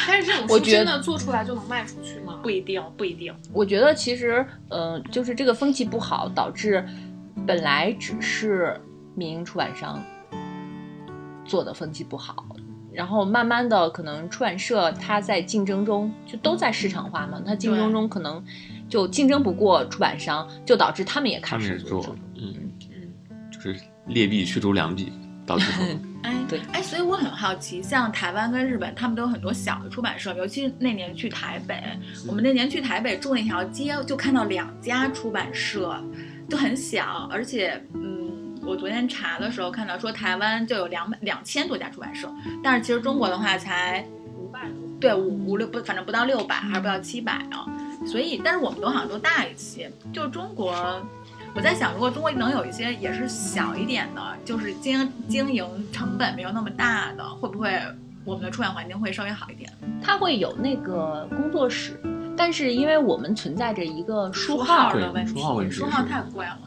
[0.08, 2.40] 但是这种 书我觉得真的做出来就能卖出去吗？
[2.44, 3.34] 不一定，不一定。
[3.52, 6.86] 我觉得其实，呃，就是这个风气不好，导致
[7.48, 8.80] 本来只是
[9.16, 10.02] 民营出版商
[11.46, 12.46] 做的风气不好，
[12.94, 18.44] 然后慢慢的，可能出版社它在竞争中就都在市场化嘛，它竞争中可能
[18.88, 22.54] 就竞争不过出版商，就导致他们也开始做，嗯，
[22.92, 23.76] 嗯，就是
[24.08, 25.12] 劣币驱逐良币，
[25.46, 25.84] 到最后，
[26.24, 26.62] 哎，对。
[26.72, 31.82] 哎，所以我很好奇，像台湾跟日本，他们都有很多小的出版社，尤其是那年去台北，
[32.28, 36.00] 我们那年去台北住那条街，就看到两家出版社，
[36.48, 38.23] 都很小，而且，嗯，
[38.66, 42.32] 我昨天查的时候看到说台湾就有两百两千多家出版社，
[42.64, 44.06] 但是其实中国的话才
[44.38, 44.78] 五百多。
[45.00, 47.68] 对五五六不，反正不到六百，还是不到七百啊。
[48.06, 49.92] 所以，但是我们都好像都大一些。
[50.14, 50.74] 就中国，
[51.54, 57.78] 我在想，如果中国能有一些也是小一点的，就是经经营成本没有那么大的，会不会
[58.24, 59.70] 我们的出版环境会稍微好一点？
[60.02, 62.00] 它会有那个工作室，
[62.38, 66.60] 但是因为我们存在着一个书号的问题，书号问题书号太贵了。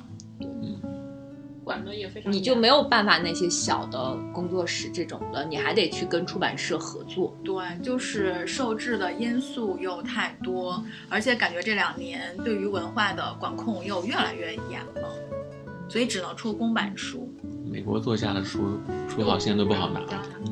[1.67, 7.37] 管的也非常严，你就没有办法那些小的工作室这种的，你还得去跟出版社合作。
[7.43, 15.09] 对，就是受制的因素又太多，而且感觉这两年对于文化的管控又越来越严了，
[15.89, 17.29] 所以只能出公版书。
[17.69, 20.01] 美国作家的书书好现在都不好拿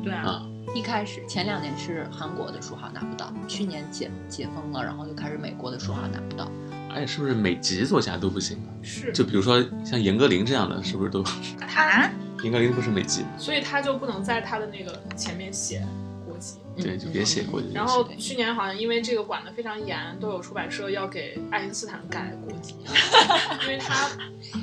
[0.03, 0.45] 对啊，啊，
[0.75, 6.51] 一开始前两年是韩国的书好拿不到，去年解解封了，然后就开始美国的书好拿不到。
[6.95, 8.69] 哎，是不是美籍作家都不行啊？
[8.81, 11.21] 是，就比如说像严歌苓这样的，是不是都？
[11.59, 12.09] 啊，
[12.41, 13.29] 严歌苓不是美籍吗？
[13.37, 15.85] 所以他就不能在他的那个前面写
[16.25, 16.55] 国籍。
[16.77, 17.67] 对，就别写国籍。
[17.73, 22.75] 然后去年好像因为这个管得非常严，都有出版社要给爱因斯坦改国籍，
[23.63, 24.09] 因为他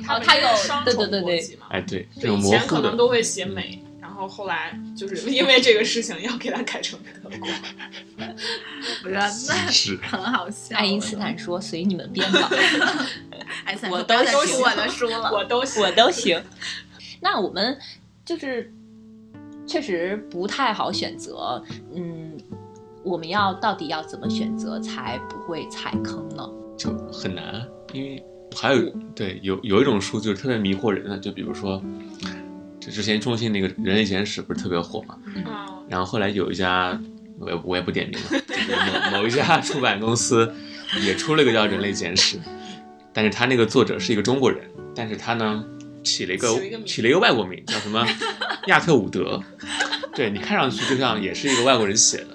[0.05, 1.67] 他他有双重对对对对国籍嘛。
[1.69, 3.92] 哎，对，这种以模糊的，前可能都会写美，然
[4.23, 7.47] 后后来就是因为这个事情要给他改成德国。
[9.03, 9.27] 我觉得那
[9.69, 10.75] 是很好笑。
[10.77, 12.49] 爱因斯坦说：“随你们编吧，
[13.65, 15.31] 爱因斯坦我都行再出我的书了。
[15.31, 16.41] 我都我都行。”
[17.21, 17.77] 那我们
[18.25, 18.71] 就是
[19.67, 21.63] 确实不太好选择，
[21.93, 22.37] 嗯，
[23.03, 26.49] 我们要到底要怎么选择才不会踩坑呢？
[26.77, 28.23] 就很难，啊因为
[28.55, 31.81] 还有对有有一种书就是特别迷惑人的，就比如说，
[32.83, 35.43] 就之前中信那个《人类简史》不是特别火嘛，嗯，
[35.87, 36.99] 然后后来有一家，
[37.39, 40.53] 我也我也不点名了，就是某某一家出版公司
[41.01, 42.37] 也出了一个叫《人类简史》，
[43.13, 44.59] 但是他那个作者是一个中国人，
[44.93, 45.63] 但是他呢
[46.03, 48.05] 起了一个起了一个起了一个外国名，叫什么
[48.67, 49.41] 亚特伍德，
[50.13, 52.27] 对你看上去就像也是一个外国人写的。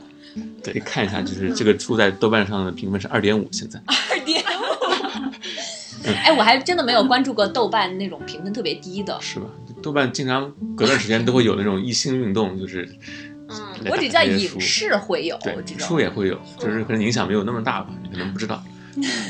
[0.62, 6.09] 对，看一下，就是这个出在豆瓣上的评分是二点五，现在二点五。
[6.24, 9.46] 哎，我还真的没有关注过豆瓣那种评分特别低的，是吧？
[9.83, 12.89] 豆瓣经常隔段时间都会有那种一星运动，就是
[13.49, 13.57] 嗯
[13.91, 18.62] 我只知道影视会有对这种书也会有，就是可能影响没有那么大吧， 你可能不知道。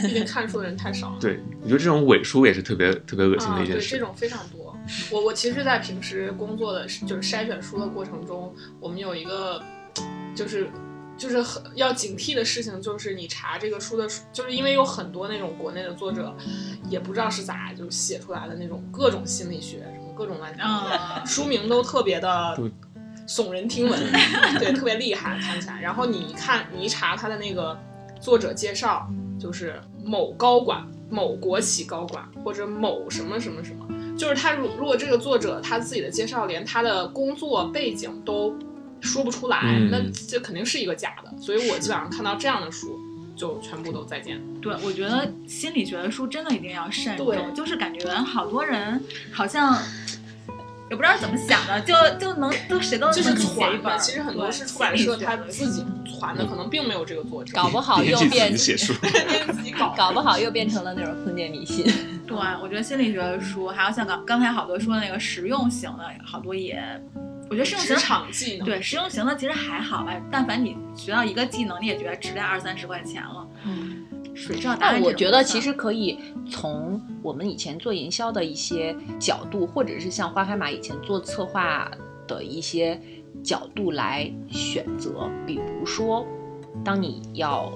[0.02, 1.16] 毕竟看书的人太少了。
[1.20, 4.04] 对，我觉得这种伪书也是特别特别恶心的啊，一件事对，这。
[4.04, 4.74] 种非常多。
[5.10, 9.62] 我我其实，在平时工作的就是筛选书的过程中，我们有一个
[10.34, 10.70] 就是
[11.18, 16.34] 就是很要警惕的事情，就是你查这个书的书，就是因为有很多那种国内的作者，
[16.88, 22.58] 也不知道是咋就写出来的那种各种心理学什么各种乱七八糟的，啊，书名都特别的
[23.28, 23.98] 耸人听闻，
[24.58, 25.80] 对，特别厉害，看起来。
[25.80, 27.78] 然后你一看，你一查他的那个
[28.20, 29.08] 作者介绍，
[29.38, 33.86] 就是某高管、某国企高管或者某什么什么什么，
[34.18, 38.58] 就是他如如果这个作者他自己的介绍连他的工作背景都
[39.00, 41.32] 说不出来，嗯那这肯定是一个假的。
[41.40, 42.98] 所以我基本上看到这样的书，
[43.36, 44.40] 就全部都再见。
[44.60, 49.00] 对，我觉得心理学的书真的一定要慎重，对就是感觉好多人
[49.30, 49.78] 好像
[50.90, 53.98] 也不知道怎么想的，就就能都谁都就是能写一传的，本。
[53.98, 55.84] 其实很多是出版社他自己
[56.18, 58.92] 传的，可能并没有这个作者，搞不好又变自己写书，
[59.96, 60.12] 搞。
[60.12, 61.84] 不好又变成了那种封建迷信。
[62.26, 66.82] 对，我觉得心理学的书，还有像刚刚才好多说的那个实用型的，好多也，
[67.48, 73.46] 我觉得实用型职场技能，对实用型的其实还好吧，但凡你学到一个技能，你也觉得值这二三十块钱了。
[73.64, 74.04] 嗯，
[74.38, 76.16] 水照答案但我觉得其实可以
[76.48, 81.90] 从我们以前做营销的一些角度，或者是像花开马以前做策划
[82.28, 83.00] 的一些
[83.42, 85.28] 角度来选择。
[85.44, 86.24] 比如说，
[86.84, 87.72] 当你要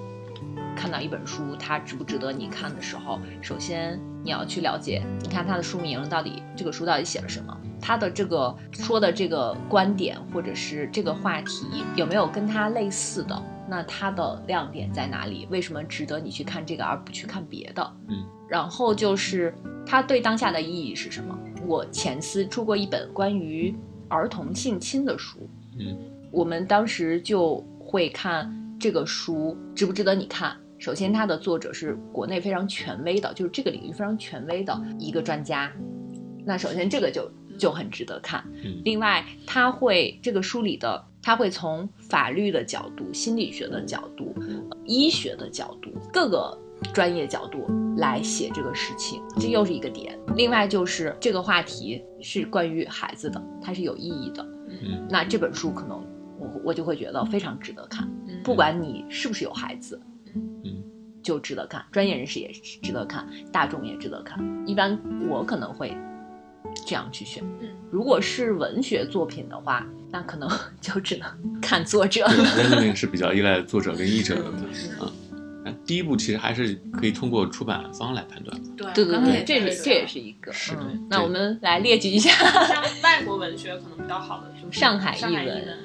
[0.76, 15.46] 看到一本书，它值不值得你看的时候，首先你要去了解，你看它的书名到底这个书到底写了什么，它的这个说的这个观点或者是这个话题有没有跟它类似的，那它的亮点在哪里？
[15.50, 17.96] 为什么值得你去看这个而不去看别的？
[18.08, 19.54] 嗯，然后就是
[19.86, 21.38] 它对当下的意义是什么？
[21.66, 23.74] 我前司出过一本关于
[24.08, 25.48] 儿童性侵的书，
[25.78, 25.96] 嗯，
[26.30, 30.56] 我们当时就会看这个书值不值得你看。
[30.78, 35.72] 首先，它的作者是国内非常权威的，就是这个领域非常权威的一个专家。
[36.44, 38.42] 那首先这个就就很值得看。
[38.64, 46.58] 嗯另外，他会这个书里的他会从法律的角度、心理学的角度、呃医学的角度各个
[46.92, 47.66] 专业角度
[47.96, 50.18] 来写这个事情，这又是一个点。
[50.34, 54.42] 另外就是这个话题是关于孩子的，它是有意义的。
[54.68, 56.04] 嗯那这本书可能
[56.38, 60.00] 我我就会觉得非常值得看，嗯不管你是不是有孩子，
[60.34, 60.82] 嗯，
[61.22, 64.42] 就值得看，专业人士也值得看，大众也值得看。
[64.66, 64.98] 一般
[65.28, 65.96] 我可能会
[66.84, 67.44] 这样去选。
[67.60, 70.48] 嗯，如果是文学作品的话，那可能
[70.80, 72.26] 就只能看作者。
[72.26, 74.44] 对，那个是比较依赖作者跟译者的。
[75.00, 75.12] 嗯
[75.64, 78.60] 啊，第一步其实还是可以通过出版方来判断。
[78.76, 80.50] 对对对这是这也是一个。
[80.52, 80.72] 是
[81.08, 82.30] 那我们来列举一下。
[82.66, 85.78] 像外国文学可能比较好的就是上海译文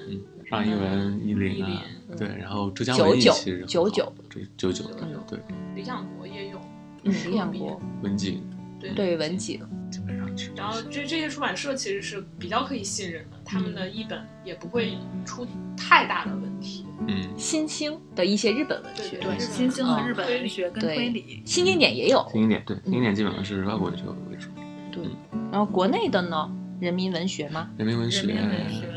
[0.50, 5.38] 上译文、一零啊，嗯对，然后浙江九九文艺其实很好九九，对九九嗯，对，
[5.76, 6.60] 理想国也有，
[7.04, 8.42] 理想国文景
[8.80, 9.60] 对对文景，
[9.92, 10.52] 基本上去。
[10.56, 16.86] 然后这这些出版社其实是比较可以信任的，他们的译本也不会出太大的问题。
[17.08, 22.28] 嗯，新兴的一些日本文学，对对新兴的嗯日本文学跟推理，新经典也有。
[22.32, 24.50] 新经典对新经典基本上是外国文学为主，
[24.92, 25.04] 对，
[25.52, 26.50] 然后国内的呢，
[26.80, 27.70] 人民文学吗？
[27.78, 28.88] 人民文学人民文学、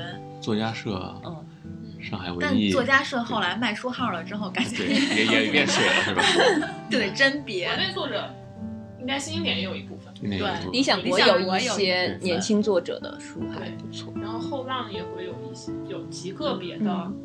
[0.40, 1.44] 作家社，嗯，
[2.02, 6.22] 上海文但艺作家社后来卖书号了之后，感觉也也也变水了是吧？
[6.90, 7.68] 对甄别。
[7.76, 7.76] 国。
[7.76, 8.34] 内作者
[9.00, 10.38] 应该新经典也有一部分，对
[10.70, 14.12] 理想国理想有一些年轻作者的书还不错。
[14.20, 17.16] 然后后浪也会有一些有极个别的嗯。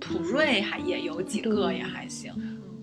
[0.00, 2.30] 普瑞还也有几个也还行。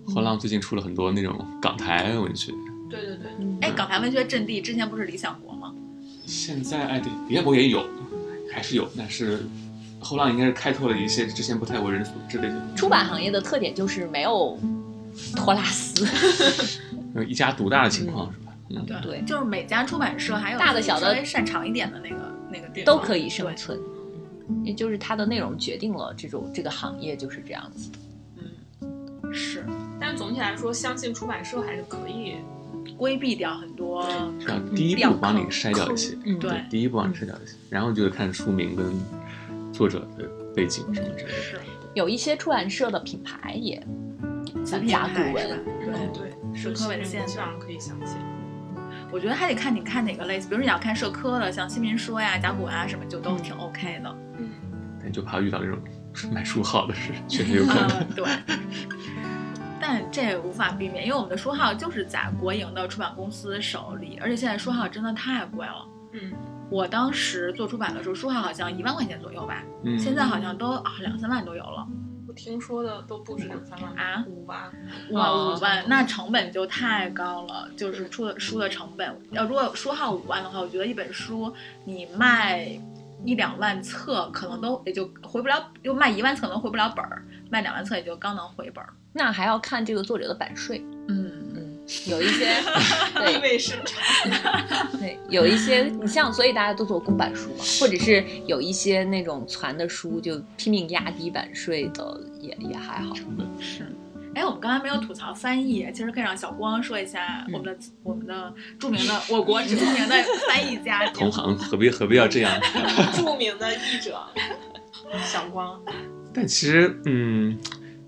[0.04, 2.50] 后浪最近出了很多那种港台文学，
[2.90, 3.28] 对对对，
[3.60, 5.72] 哎，港台文学阵地之前不是理想国吗？
[6.26, 7.84] 现在哎对，李彦博也有，
[8.52, 9.46] 还是有，但是
[10.00, 14.58] 后浪应该是开拓了一些之前不太为人所知的出版行业的特点就是没有
[15.36, 18.52] 托拉斯，呃 一家独大的情况是吧？
[18.70, 22.16] 嗯，对对就是每家出版社还有大的小的擅长一点的那个
[22.50, 23.78] 那个地方都可以生对存。
[24.64, 27.98] 也就是它的内容决定了这种这个行业就是这样子的。
[28.82, 29.64] 嗯，是
[30.00, 32.36] 但总体来说，相信出版社还是可以。
[32.98, 34.02] 规避掉很多
[34.40, 34.60] 是吧？
[34.74, 38.92] 第一步帮你筛掉一些，嗯对第一步帮你筛掉一些，然后就是看书名跟
[39.72, 41.38] 作者的背景什么之类的。
[41.38, 41.60] 是
[41.94, 43.80] 有一些出版社的品牌也
[44.64, 46.32] 像甲骨文品牌是吧，对对。
[46.52, 48.18] 对，社科文献基本上可以相信。
[49.10, 54.16] 我觉得还得看你看哪个类似，比如你要看社科的，像新民说呀、甲骨文啊什么，就都挺 OK 的。
[54.38, 54.50] 嗯，
[55.00, 55.78] 但就怕遇到这种
[56.32, 58.00] 卖书号的事，确实有可能。
[58.00, 58.26] 嗯，对。
[59.78, 65.86] 但这无法避免，因为我们的书号就是在国营的出版公司手里，而且现在书号真的太贵了。
[66.12, 66.32] 嗯，
[66.70, 71.86] 我当时做出版的时候，书号好像一万块钱左右吧，嗯，现在好像都啊两三万都有了。
[72.32, 74.58] 我听说的都不止两三万啊五万。
[75.10, 79.14] 哇，哦五万，那成本就太高了，就是出的书的成本。
[79.32, 81.52] 要如果书号五万的话，我觉得一本书
[81.84, 82.66] 你卖
[83.22, 88.90] 一两万册，可能都也就回不了，就卖一万册可能回不了本儿，卖两万册也就刚能回本儿。
[89.12, 90.82] 那还要看这个作者的版税。
[91.08, 91.51] 嗯，嗯，
[92.06, 94.88] 有一些意 对味深长。
[94.98, 103.14] 对，有一些你像，所以大家都做公版书嘛，或者是有一些那种攒的书就拼命压低版税的，也也还好。
[103.14, 103.86] 成本是。
[104.34, 110.16] 哎，我们刚才没有吐槽翻译，其实可以让小光说一下嗯我们的、我们的著名的我国著名的
[110.48, 112.58] 翻译家 同行何必何必要这样？
[113.14, 114.18] 著名的译者
[115.22, 115.78] 小光，
[116.32, 117.58] 但其实，嗯，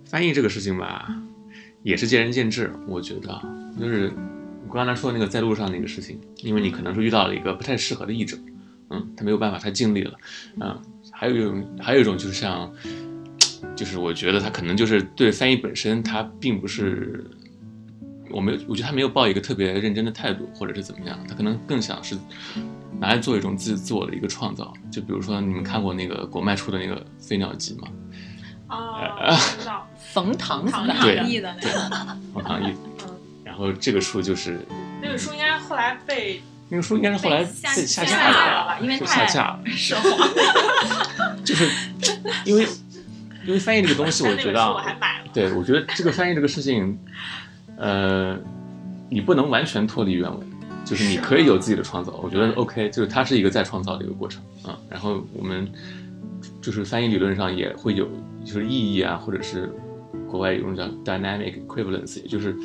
[0.07, 1.15] 翻译这个事情吧，
[1.83, 2.73] 也是见仁见智。
[2.89, 3.39] 我觉得，
[3.79, 4.13] 就是
[4.69, 8.37] 我刚才说的那个在路上那个事情，因为你可能是遇到了一个不太适合的译者，
[8.91, 10.15] 嗯，他没有办法，他尽力了，
[10.61, 10.81] 嗯，
[11.13, 12.73] 还有一种，还有一种就是像，
[13.77, 17.25] 就是我觉得他可能就是对翻译本身，他并不是。
[18.31, 22.17] 我没有，我觉得他没有抱一个特别认真的态度，或者是怎么样，他可能更想是
[22.99, 24.73] 拿来做一种自自我的一个创造。
[24.91, 27.89] 就比如说，你们看过那个国麦出的那个《飞鸟集》吗？
[28.67, 32.75] 啊，我知道，冯唐子唐唐译的那个，冯唐译。
[33.55, 34.59] 嗯，然后这个书就是
[35.01, 39.61] 那个书应该后来被那个书，应该是后来被下下下架了， 吧 因为下架了。
[41.45, 41.71] 就是
[42.45, 42.67] 因为
[43.47, 44.85] 因为翻译这个东西， 我觉得。
[45.33, 46.97] 对我觉得这个翻译这个事情，
[47.77, 48.39] 呃，
[49.11, 50.41] 你不能完全脱离原文，
[50.85, 52.13] 就是你可以有自己的创造。
[52.23, 54.79] 我觉得 OK，就是它是一个再创造的一个过程啊。
[54.89, 55.69] 然后我们
[56.63, 58.09] 就是翻译理论上也会有，
[58.45, 59.69] 就是意义啊，或者是
[60.31, 62.57] 国外有一种叫 dynamic equivalence，也就是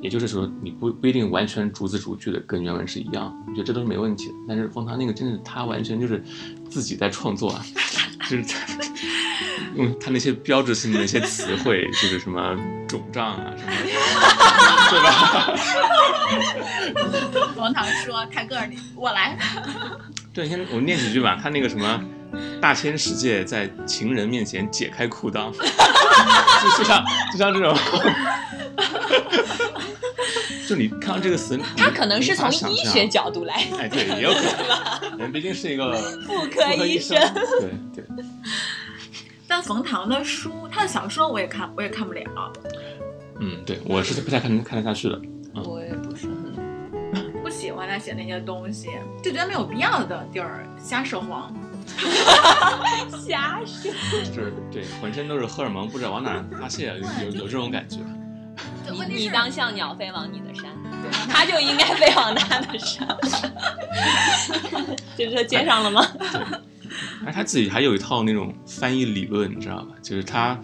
[0.00, 4.34] 也就是说你不不一定完全逐字逐句的跟原文是一样，我觉得这都是没问题的。
[4.46, 6.22] 但是冯唐那个真的他完全就是
[6.68, 7.64] 自己在创作啊，
[8.28, 8.66] 就是他
[9.76, 12.56] 用他那些标志性的那些词汇，就是什么
[12.88, 13.70] 肿胀啊什么，
[14.90, 15.56] 对吧？
[17.54, 19.36] 冯唐说：“泰戈尔，你我来。
[20.32, 21.38] 对，你先我念几句吧。
[21.40, 22.00] 他那个什么，
[22.60, 25.52] 大千世界在情人面前解开裤裆，
[26.62, 27.76] 就就像就像这种，
[30.68, 34.40] 就你看到这个词，你他可能是从医学角度来，哎，对，也有可
[35.10, 35.92] 能，人毕竟是一个
[36.26, 37.16] 妇科医医生。
[37.60, 38.04] 对对，”
[39.48, 42.22] 但冯唐的书，他的小说我也看，我也看不了。
[43.40, 45.20] 嗯，对我是不太看看得下去的。
[45.64, 48.90] 我也不是很 不喜欢他写那些东西，
[49.22, 51.52] 就觉得没有必要的地儿瞎涉黄。
[53.26, 53.92] 瞎说。
[54.24, 57.98] 就是对，浑身都是荷尔蒙，不知道往哪儿发泄，有有有这种感觉。
[59.08, 60.64] 你你当像鸟飞往你的山，
[61.28, 63.06] 他就应该飞往他的山。
[65.16, 66.06] 这这接上了吗？
[67.24, 69.94] 而他自己还有一套那种翻译理论，你知道吧？
[70.02, 70.58] 就是他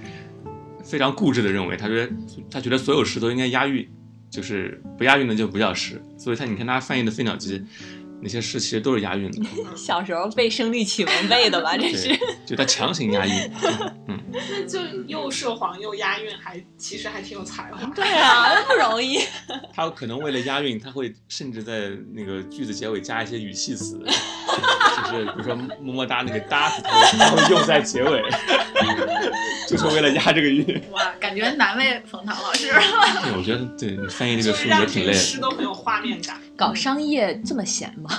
[0.83, 2.13] 非常固执的认为，他觉得
[2.51, 3.87] 他觉得所有诗都应该押韵，
[4.31, 6.03] 就是不押韵的就不叫诗。
[6.19, 7.59] 所以他你看他翻译的《飞鸟集》，
[8.25, 9.47] 那些诗其实都是押韵的，
[9.77, 11.77] 小时候背声律启蒙 背的吧？
[11.77, 13.51] 这是，就他强行押韵。
[14.09, 17.85] 嗯， 那就又涉黄又押韵，还其实还挺有才华。
[17.95, 19.19] 对啊，不容易。
[19.75, 24.03] 他可能为了押韵，他会甚至在那个句子结尾加一些语气词，
[25.15, 28.23] 就是是比如说么么哒那个哒字头，然后用在结尾，
[29.69, 30.83] 就是为了押这个韵。
[30.91, 32.69] 哇，感觉难为冯唐老师。
[32.69, 35.43] 对，我觉得对你翻译这个书也挺累的诗的。
[35.43, 38.11] 都很有画面感，搞商业这么闲吗？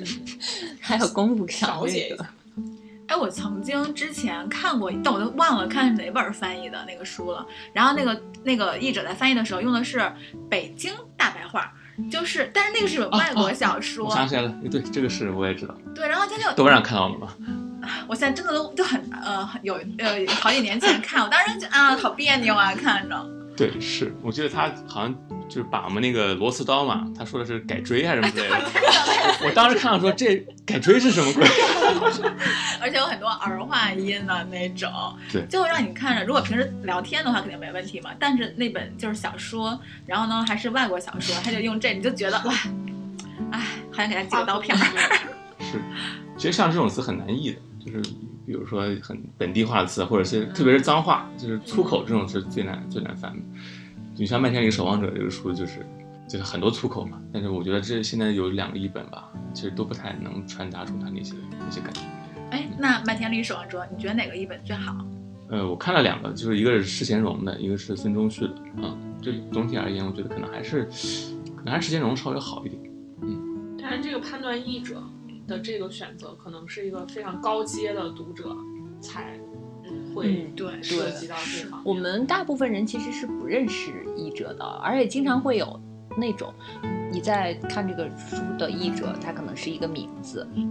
[0.00, 0.06] 嗯，
[0.80, 2.26] 还有功夫想这个了解一下。。
[3.06, 7.46] 哎，我曾经之前看过，但我都忘了看是哪本翻译的那个书了。
[7.74, 10.10] 然后那个那个译者在翻译的时候用的是
[10.48, 11.70] 北京大白话，
[12.10, 17.28] 就是但是那个是本外国小说，我想起来了，对，这个是我也知道，对，然后他就豆瓣上看到了吗？
[18.08, 23.26] 我现在真的都就很呃有呃好几年前看，我当时就啊好别扭啊看着，
[23.56, 25.14] 对，是，我记得他好像
[25.54, 28.56] 就是把我们那个螺丝刀嘛，他说的是改锥还是什么之类的。
[29.46, 30.36] 我当时看到说这
[30.66, 31.46] 改锥是什么鬼？
[32.82, 34.90] 而且有很多儿化音的那种，
[35.30, 42.52] 对就会让你看着，如果平时聊天的话肯定没问题嘛，但是那本就是小说，然后呢还是外国小说，他就用这，你就觉得哇，
[43.52, 43.60] 哎，
[43.92, 44.82] 好想给他几个刀片儿。
[45.62, 45.80] 是，
[46.36, 48.02] 其实像这种词很难译的，就是
[48.44, 53.38] 比如说很本地化的词，或者是特别是脏话，就是粗口这种是最难最难翻的。
[54.16, 55.84] 你像《麦田里守望者》这个书，就是
[56.28, 62.00] 就是很多粗口嘛，但是我觉得这现在有两个译本吧，其实都不太能传达出它那些那些感觉。
[62.50, 64.96] 哎，那《麦田里守望者》，你觉得哪个译本最好？
[65.50, 68.54] 呃，我看了两个，就是一个是施贤荣的，一个是孙中旭的。
[68.76, 70.84] 嗯，就总体而言，我觉得可能还是
[71.56, 72.80] 可能还是施贤荣稍微好一点。
[73.20, 75.02] 嗯但是这个判断译者
[75.46, 78.56] 的这个选择，可能是一个非常高阶的读者
[79.00, 79.38] 才
[80.14, 81.82] 会嗯对涉及到这方面。
[81.84, 85.80] 我们大部分人其实是不认识译者的，而且经常会有
[86.16, 86.52] 那种
[87.12, 90.70] 你在看这个书的译者，他可能是一个名字，嗯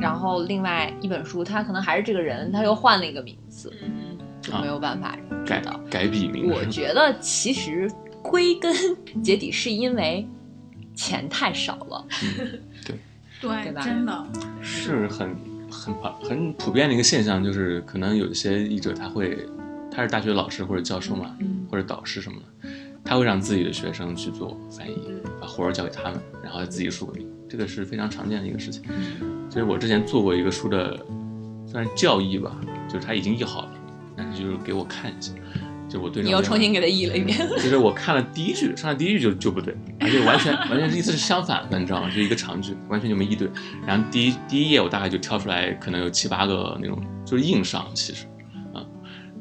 [0.00, 5.62] 然后另外一本书他可能还是这个人，他又换了一个名字，嗯，就没有办法改。
[5.88, 7.88] 改笔名，我觉得其实
[8.20, 8.74] 归根
[9.22, 10.26] 结底是因为
[10.96, 12.04] 钱太少了，
[12.84, 12.98] 对
[13.40, 14.26] 对吧真的，
[14.60, 15.36] 是很
[15.76, 19.46] 很普很普遍的一个现象，就是可能有一些译者他会
[19.90, 21.36] 他是大学老师或者教授嘛，
[21.70, 22.68] 或者导师什么的，
[23.04, 24.98] 他会让自己的学生去做翻译，
[25.40, 28.82] 把活儿交给他们，然后自己署个名，这个是非常常见的一个事情。
[29.50, 30.98] 所以我之前做过一个书的，
[31.66, 32.56] 算是教译吧，
[32.88, 33.72] 就是他已经译好了，
[34.16, 35.32] 但是就是给我看一下，
[35.88, 37.36] 就我对你又重新给他译了一遍。
[37.56, 42.10] 就是我看了第一句，上来第一句就就不对，而且完全完全是意思是相反的，你知道吗？
[42.14, 43.48] 就一个长句，完全就没译对。
[43.86, 48.24] 然后第一第一页我大概就挑出来，可能有七八个那种就是硬伤，其实。
[48.74, 48.84] 啊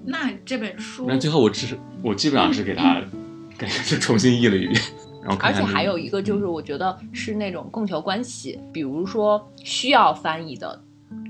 [0.07, 3.01] 那这本书那最后我只是我基本上是给他，
[3.57, 4.79] 感觉是重新译了一遍，
[5.23, 10.79] 然后看看而且还有一个就是，我觉得是那种供求关系，比如说需要翻译的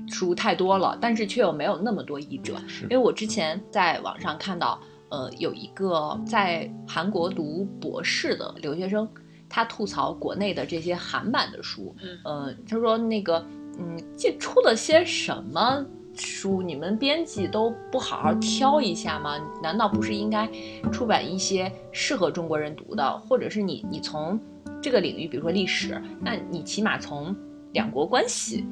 [0.08, 2.54] 书太多了，但是却又没有那么多译者。
[2.68, 9.08] 是因为我之前在网上看到，呃，有一个在韩国读博士的留学生，
[9.48, 13.44] 他吐槽国内的这些韩版的书，嗯呃，他说那个，
[13.78, 15.84] 嗯，这出了些什么？
[16.18, 19.38] 书你们编辑都不好好挑一下吗？
[19.62, 20.48] 难道不是应该
[20.90, 24.40] 出版一些适合中国人读的，或者是你你从
[24.80, 27.36] 这个领域，比如说历史，那你起码从
[27.72, 28.64] 两国关系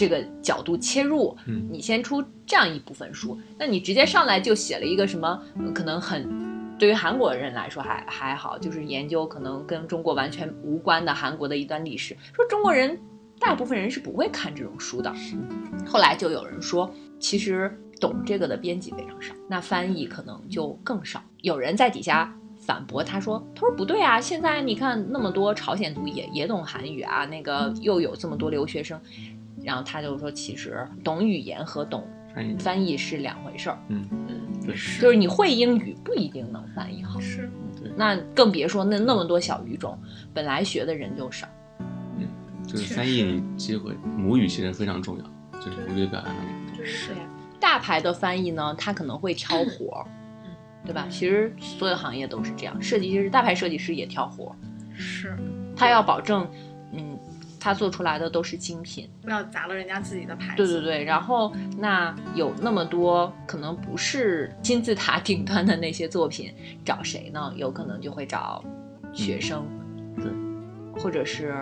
[0.00, 6.26] 这个角度切入，嗯你先出这样一部分书，那你直接上来就写了一个什么，呃可能很
[6.78, 12.98] 对于韩国人来说还还好，就是研究可能跟中国完全无关的韩国的一段历史，说中国人
[13.38, 15.14] 大部分人是不会看这种书的。
[15.86, 21.22] 后来就有人说，其实懂这个的编辑非常少，那翻译可能就更少。
[21.42, 29.00] 有人在底下反驳他说：“他说不对啊，现在你看那么多朝鲜族也也懂韩语啊，那个又有这么多留学生。”
[29.62, 34.06] 然后他就说，其实懂语言和懂翻译，翻译是两回事儿，嗯，
[34.64, 37.50] 对，就是你会英语不一定能翻译好，是。
[37.96, 39.98] 那更别说那那么多小语种，
[40.34, 41.46] 本来学的人就少。
[42.18, 42.28] 嗯
[42.66, 45.24] 就是翻译你机会，母语其实非常重要，
[45.58, 46.84] 就是母语表达能力。
[46.84, 47.10] 是
[47.58, 50.06] 大牌的翻译呢，他可能会挑活儿，
[50.84, 51.06] 对吧？
[51.10, 54.56] 其实所有行业都是这样，设计师大牌设计师也挑活儿，
[54.94, 55.36] 是，
[55.74, 56.69] 他要保证，嗯，
[57.60, 59.08] 他做出来的都是精品。
[59.22, 60.56] 不要砸了人家自己的牌子。
[60.56, 66.52] 对对对，然后那有那么多可能不是金字塔顶端的那些作品，
[66.84, 67.52] 找谁呢？
[67.54, 68.64] 有可能就会找
[69.12, 69.64] 学生，
[70.16, 70.26] 对，
[71.00, 71.54] 或者是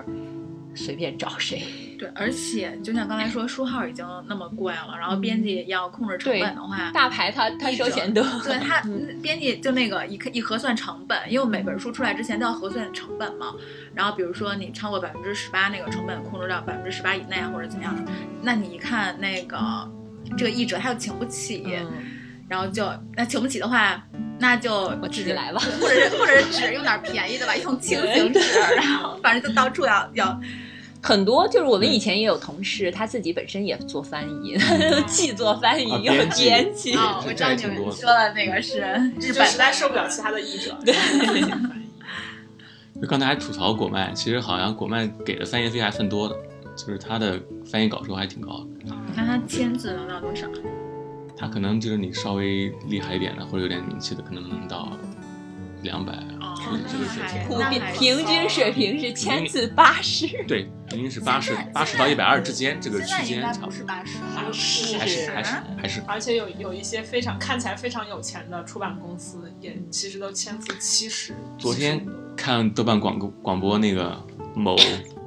[0.74, 1.62] 随便找谁。
[1.99, 13.53] 对，而且就像刚才说，书号已经那么贵了，然后编辑要控制成本的话，大牌他他收钱多，对 他嗯编辑就那个一一核算成本，因为每本书出来之前都要核算成本嘛。
[13.95, 18.12] 然后比如说你超过百分之十八，那个成本控制到百分之十八以内啊，或者怎样的，
[18.43, 19.59] 那你一看那个
[20.36, 21.90] 这个译者他又请不起，嗯，
[22.49, 24.03] 然后就那请不起的话，
[24.39, 24.73] 那就
[25.03, 25.61] 我自己来吧。
[25.81, 28.41] 或者是或者是纸用点便宜的吧，用轻型纸，
[28.77, 30.41] 然后反正就到处要要
[31.01, 34.59] 很多就是我们以前也有同事，他自己本身也做翻译，
[35.07, 36.97] 既做翻译又啊编辑编辑。
[36.97, 38.81] 哦，我知道你们说的那个是
[39.20, 40.77] 日就本实在受不了其他的译者。
[40.85, 40.93] 对，
[43.01, 46.35] 就刚才还吐槽果麦，其实好像果麦给的翻译费还算多的，
[46.77, 48.66] 就是他的翻译稿酬还挺高的。
[49.07, 50.49] 你看他签字能到多少？
[51.39, 54.90] 他可能就是你稍微厉害一点的，或者有点名气的，可能能到
[55.82, 56.12] 两百。
[56.40, 56.55] 哦，
[56.90, 63.77] 这个水平普遍平均水平是千字八十，对，平均是八十八十到一百二之间这个现在区应该不间差不多。
[63.77, 71.32] 是八十，还是还是还是还是而且有有一些非常看起来非常有钱的出版公司，也其实都千字七十。
[71.56, 72.05] 昨天
[72.36, 74.20] 看豆瓣广播广播那个
[74.55, 74.74] 某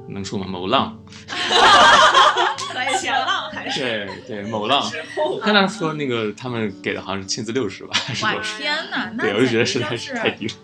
[0.08, 0.46] 能说吗？
[0.46, 3.31] 某浪， 可以前浪
[3.62, 8.58] 还是对 对某浪，之后看他说那个他们给的好像是签字六十吧，还是哇多少？
[8.58, 10.54] 天哪，那对，我就觉得实在是太低了。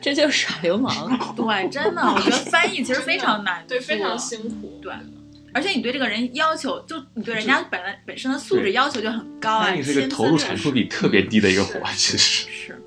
[0.00, 1.34] 这就是耍流氓。
[1.36, 4.16] 对，真的，我觉得翻译其实非常难，对非常。
[4.18, 4.78] 辛苦。
[4.80, 4.92] 对，
[5.52, 12.48] 而且你对这个人要求，就你对人家本来本身的素质要求就很高啊，翻译是个投入产出比特别低的一个活，其实。
[12.50, 12.80] 是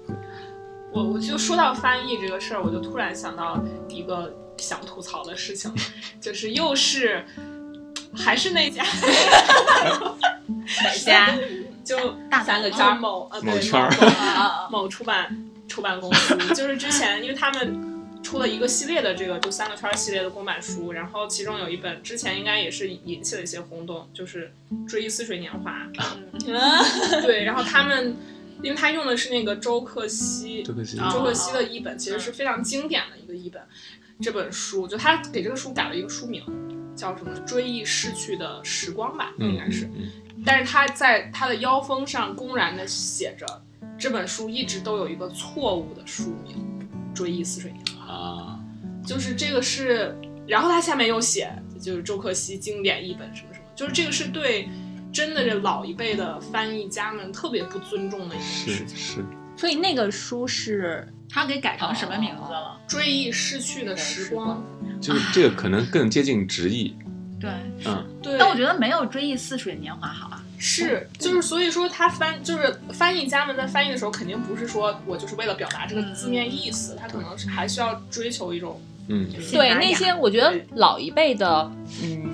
[0.94, 5.74] 我我就说到翻译这个事儿，我就突然想到一个想吐槽的事情，
[6.20, 7.26] 就是又是
[8.16, 8.84] 还是那家，
[10.84, 11.36] 哪家？
[11.84, 13.90] 就大三个就圈某呃对某圈
[14.70, 24.54] 某出版出版公司，就是之前因为他们出了一个系列的这个就三个圈儿系列的公版书，然后其中有一本之前应该也是引起了一些轰动，就是
[24.88, 25.88] 《追忆似水年华》。
[27.26, 28.16] 对，然后他们
[28.62, 30.98] 因为他用的是那个周克希周克希。
[30.98, 33.62] 周克希的译本，其实是非常经典的一个译本。
[34.22, 36.44] 这本书就他给这个书改了一个书名，
[37.02, 39.86] 叫什么《追忆逝去的时光》吧，嗯应该是。
[39.86, 40.08] 嗯
[40.44, 43.46] 但是他在他的腰封上公然的写着，
[43.96, 46.58] 这本书一直都有一个错误的书名，
[47.16, 48.60] 《追忆似水年啊，》，
[49.08, 50.18] 就是这个是，
[50.48, 54.68] 然后他下面又写就是周克希经典译本什么什么，就是这个是对
[55.14, 58.98] 真的这老一辈的翻译家们特别不尊重的一件事情。
[58.98, 59.26] 是是，
[59.56, 62.78] 所以那个书是他给改成什么名字了？
[62.88, 64.62] 追忆逝去的时光，
[65.00, 66.96] 就是这个可能更接近直译，
[67.40, 67.50] 对，
[67.86, 70.44] 嗯，对，但我觉得没有《追忆似水年华》好啊。
[70.64, 81.72] 是，就是所以说他翻就是翻译家们在翻译的时候，肯定不是说我就是为了表达这个字面意思，他可能是还需要追求一种嗯，对那些，我觉得老一辈的
[82.04, 82.30] 嗯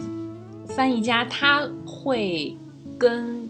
[0.76, 2.58] 翻译家，他会
[3.00, 3.48] 跟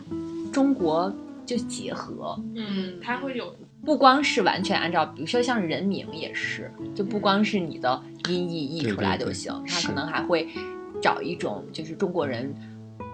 [0.51, 1.11] 中国
[1.43, 3.55] 就结合，嗯，他会有
[3.87, 10.49] 不光是完全按照，比如说像人名也是，就不光是你的音译译出来就行，他可能还会
[11.01, 12.53] 找一种就是中国人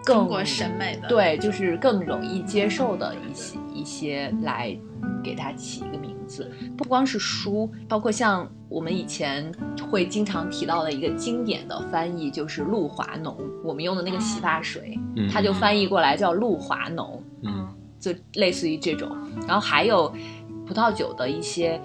[0.03, 4.75] 更中国审美的对，就是更容易接受的一些一些来
[5.23, 6.51] 给它起一个名字。
[6.75, 9.53] 不光是书，包括像我们以前
[9.91, 17.21] 会经常提到的一个经典的翻译，就是露华浓，我们用的那个洗发水，嗯它就翻译过来叫露华浓。
[17.43, 17.69] 嗯
[17.99, 19.09] 就类似于这种。
[19.47, 20.13] 然后还有
[20.73, 21.79] 葡萄酒的一些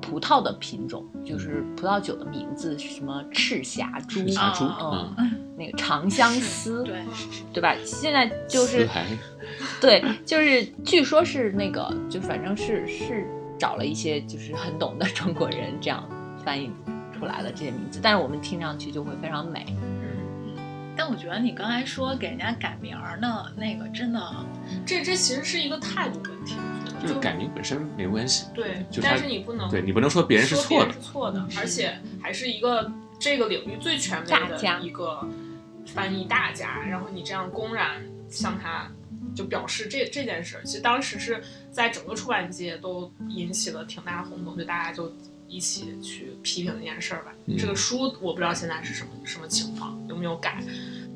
[0.00, 5.30] 葡萄的品种，就是葡萄酒的名字是什么赤霞珠、赤霞珠嗯，嗯。
[5.56, 7.02] 那个长相思，对，
[7.52, 7.74] 对吧？
[7.84, 8.88] 现在就是
[9.82, 13.26] 对，就是据说是那个，就反正是是
[13.58, 16.08] 找了一些就是很懂的中国人这样
[16.44, 16.70] 翻译
[17.18, 19.66] 出来的这些名字，但是我们听上去就会非常美。
[20.96, 24.20] 但我觉得你刚才说给人家改名儿呢，那个真的
[24.86, 26.54] 这这其实是一个态度问题，
[27.00, 35.26] 就是改名本身没关系，对，就但是你不能对你不能说别人是错的错的，而且还是一个这个领域最权威的一个
[35.86, 38.90] 翻译大家，然后你这样公然向他
[39.34, 45.12] 就表示这这件事儿，其实当时是在整个出版界都引起了挺大轰动，就大家就
[45.46, 47.32] 一起去批评这件事儿吧。
[47.46, 50.62] 嗯这个书我不知道现在是什么什么情况，有没有改。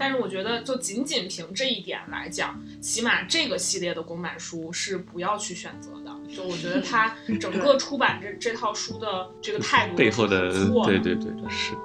[0.02, 6.10] 但是我觉得，就仅仅凭这一点来讲，起码这个系列的公版书是不要去选择的。
[6.34, 11.76] 就我觉得它整个出版这这套书的这个态度背后的错对对对是，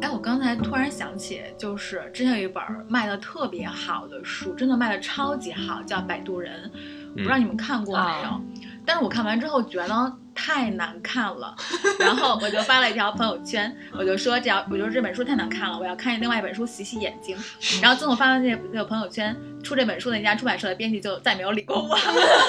[0.00, 6.68] 哎，我刚才突然想起，就是之前有一本儿卖的特别好的书，真的卖的超级好，叫《摆渡人》，
[7.12, 8.40] 不知道你们看过没有？
[8.88, 11.54] 但是我看完之后觉得太难看了，
[12.00, 17.36] 然后我就发了一条朋友圈，我就说这要，我觉得这本书太难看了，我要看另外一本书洗洗眼睛。
[17.82, 21.98] 然后自从发完这个这个朋友圈，出这本书的那家出版社的编辑就再没有理过我。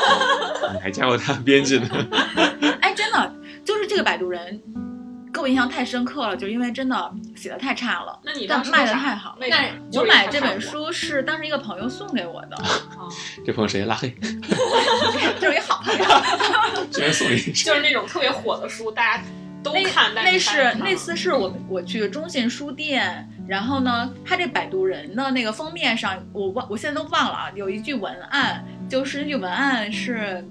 [0.71, 1.89] 你还加过他编辑呢，
[2.79, 3.33] 哎，真的
[3.65, 4.61] 就是这个摆渡人。
[5.34, 9.45] 给我印象太深刻了，就因为真的写的太差了，那你但卖的太好了。
[9.49, 12.57] 但我买这本，书是当时一个朋友送给我的，
[13.45, 14.10] 这朋友谁拉黑，
[15.39, 16.06] 就是一好朋友。
[16.91, 19.23] 居然送你就是那种特别火的书，大家
[19.64, 30.47] 都看，但那是那次是我我去中信书店，然后呢，他这摆渡人的那个封面上，我忘，我现在都忘了啊，有一句文案，就是那句文案是，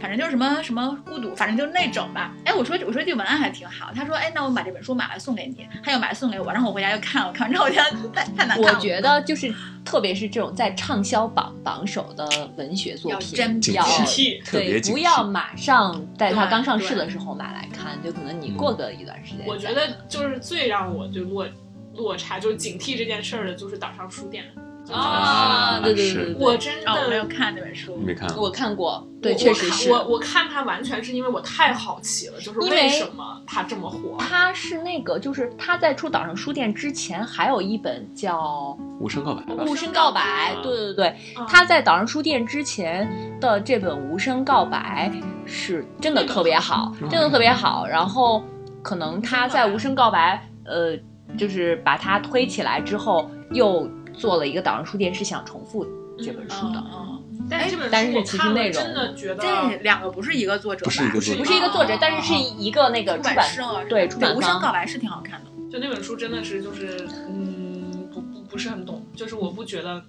[0.00, 2.34] 反正就是什么什么孤独，反正就是那种吧。
[2.46, 8.72] 哎，我说我说这句文案还挺好，他说，哎，那我把这本书买来送给你，他又买来送给我，然后我回家就看了看，然后我觉得太太难看了。
[8.72, 9.54] 我觉得就是，
[9.84, 12.26] 特别是这种在畅销榜榜首的
[12.56, 13.38] 文学作品，
[13.74, 19.44] 要警惕对，特别不要马上在它刚上市的时候买来看，就可能你过个一段时间。
[19.46, 21.46] 我觉得就是最让我就落
[21.94, 24.44] 落差，就是警惕这件事儿的，就是岛上书店。
[24.90, 28.06] 啊，对对对对，我真的、哦，没有看那本书你。
[28.06, 28.28] 没看？
[28.36, 29.90] 我看过，对，确实是。
[29.90, 34.16] 我我我看它完全是因为我太好奇了，就是为为什么它这么火？
[34.18, 40.56] 它是那个，就是他在出岛上书店之前，还有一本叫无声告白《无声告白》。
[40.62, 45.12] 对对对，嗯他在岛上书店之前的这本《无声告白》
[45.46, 47.86] 是真的特别好，嗯真的特别好。
[47.86, 48.42] 然后
[48.82, 50.96] 可能他在《无声告白》呃，
[51.36, 55.86] 就是把它推起来之后，又做了一个岛上书店是想重复
[56.18, 56.82] 这本书的。
[56.92, 57.16] 嗯
[57.48, 60.90] 但是这本但是书我看了，其实内容真的觉得这两个不是一个作者吧？
[60.90, 65.50] 不是一个作者不是一个作者哦，但是是一个那个出出版社对出版对无声告白是挺好看的。
[65.68, 70.00] 就那本书真的是就是嗯不不不是很懂，就是我不觉得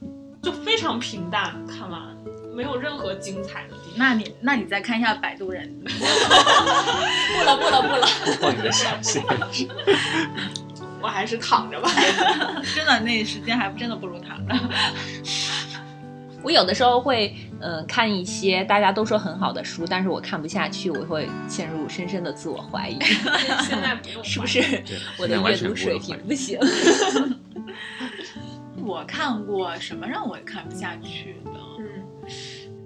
[0.43, 1.99] 就非常平淡，看完
[2.53, 3.97] 没有任何精彩的地方。
[3.97, 8.05] 那你那你再看一下《摆渡人》， 不了不了不了。
[8.39, 9.23] 换你的下线。
[11.01, 11.89] 我还是躺着吧。
[12.75, 14.55] 真的那时间还真的不如躺着。
[16.43, 22.99] 我有的时候会，嗯、看一些大家都说很好的书，但是我看不下去，我会陷入深深的自我怀疑，
[23.67, 24.83] 现在不用是不是
[25.19, 26.57] 我的阅读水平不行？
[28.83, 31.59] 我看过什么让我看不下去的？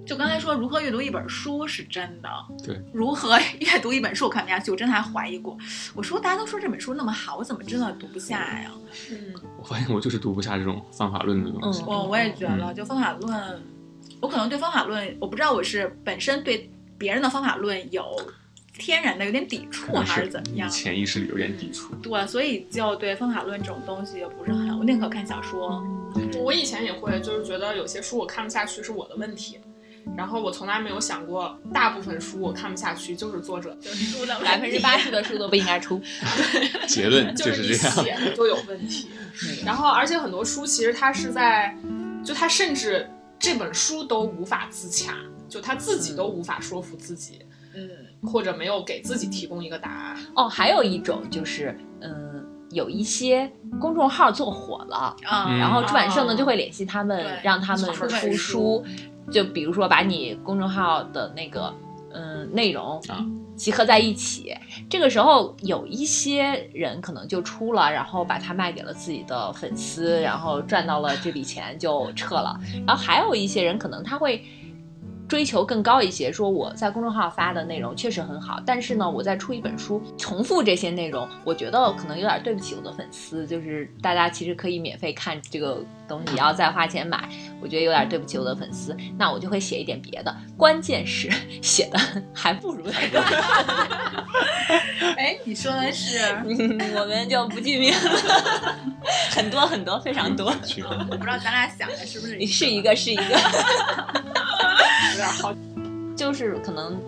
[0.06, 2.28] 嗯，就刚才说如何阅读一本书是真的，
[2.64, 5.56] 对，如何 阅读一本书我看不下去，我真的还怀疑过。
[5.94, 8.70] 我说大家都说这本书那么好，我怎么真的读不下呀？
[9.10, 11.82] 嗯，我发现我就是读不下这种方法论的东西。
[11.82, 13.62] 嗯我我也觉得，就方法论，
[14.20, 18.04] 我可能对方法论，我不知道我是本身对别人的方法论有
[18.78, 20.68] 天然的有点抵触，还是怎么样？
[20.68, 21.94] 潜意识里有点抵触。
[21.96, 25.82] 对，所以就对方法论这种东西不是很，我宁可看小说。
[26.38, 29.58] 我以前也会，就是觉得有些书我看不下去是我的问题。
[30.14, 35.98] 然后我从来没有想过，大部分书我看不下去就是作者就是书的问题百分之八十的书都不应该出。
[35.98, 38.04] 对 结论就是这样。
[38.04, 39.08] 写的就有问题。
[39.64, 41.76] 然后，而且很多书其实它是在，
[42.24, 43.08] 就它甚至
[43.38, 45.14] 这本书都无法自洽，
[45.48, 47.40] 就他自己都无法说服自己，
[47.74, 47.88] 嗯，
[48.26, 50.16] 或者没有给自己提供一个答案。
[50.34, 58.84] 哦，还有一种就是，嗯，有一些公众号做火了，啊、嗯然后出版社呢哦就会联系他们，让他们出书，
[59.30, 61.72] 就比如说把你公众号的那个
[62.12, 63.24] 嗯内容啊
[63.54, 64.54] 集合在一起。
[64.88, 72.58] 这个时候有一些人可能就出了，然后把它卖给了自己的粉丝，然后赚到了这笔钱就撤了。
[72.86, 74.44] 然后还有一些人可能他会。
[75.28, 83.46] 追求更高一些，说我在公众号发的内容确实很好，但是呢，我再出一本书，重复这些内容，我觉得可能有点对不起我的粉丝。
[83.46, 87.28] 就是大家其实可以免费看这个东西，要再花钱买，
[87.60, 88.96] 我觉得有点对不起我的粉丝。
[89.18, 91.28] 那我就会写一点别的，关键是
[91.62, 91.98] 写的
[92.32, 92.84] 还不如。
[95.16, 96.18] 哎，你说的是？
[96.44, 97.98] 嗯我们就不具名了，
[99.30, 100.54] 很多很多，非常多。
[100.64, 103.24] 去我不知道咱俩想的是不是你是一个是一个，
[105.16, 105.54] 有点好，
[106.14, 107.00] 就是可能，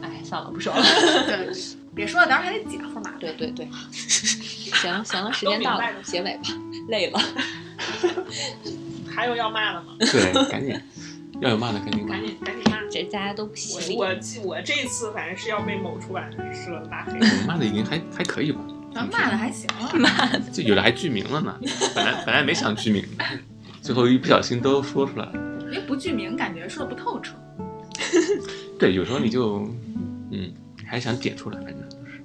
[0.00, 0.82] 哎，算了，不说了。
[1.26, 1.50] 对，
[1.96, 3.12] 别说了，等会儿还得解号码。
[3.18, 6.42] 对对对， 行了行了，时间到了结尾吧，
[6.88, 7.20] 累了。
[9.12, 9.94] 还有要骂的吗？
[9.98, 10.80] 对，赶紧
[11.40, 12.24] 要有骂的赶紧骂赶。
[12.24, 12.76] 紧赶紧骂！
[12.88, 14.14] 这大家都不行我我
[14.44, 17.18] 我这次反正是要被某出版社拉黑。
[17.48, 18.60] 骂的已经还还可以吧，
[18.94, 20.40] 咱骂的还行了。
[20.52, 21.58] 就有的还剧名了呢。
[21.96, 23.24] 本来本来没想剧名的，
[23.82, 25.32] 最后一不小心都说出来了。
[25.70, 27.34] 因为不具名，感觉说的不透彻。
[28.78, 29.68] 对，有时候你就
[30.30, 30.52] 嗯，
[30.86, 32.22] 还想点出来，反正就是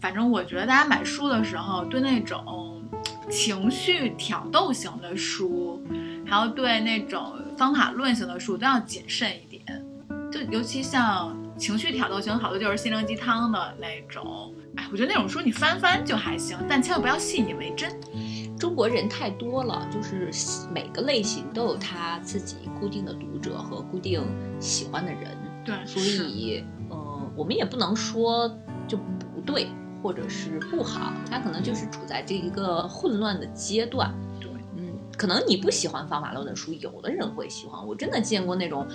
[0.00, 2.82] 反正我觉得大家买书的时候，对那种
[3.30, 5.82] 情绪挑逗型的书，
[6.26, 9.62] 还有对那种方法论型的书都要谨慎一点。
[10.30, 14.52] 就尤其像情绪挑逗型，好多就是心灵鸡汤的那种。
[14.76, 17.90] 哎，我觉得那种书你翻翻就还行，但千万不要信以为真。
[18.58, 20.30] 中国人太多了，就是
[20.72, 24.22] 每个类型都有他自己固定的读者和固定
[24.58, 28.48] 喜欢的人，对，所以，嗯、我们也不能说
[28.88, 29.68] 就不对
[30.02, 34.12] 或者是不好，他可能就是处在这一个混乱的阶段。
[34.40, 37.86] 对，嗯，可能你不喜欢方法论的书，有的人会喜欢。
[37.86, 38.86] 我真的见过那种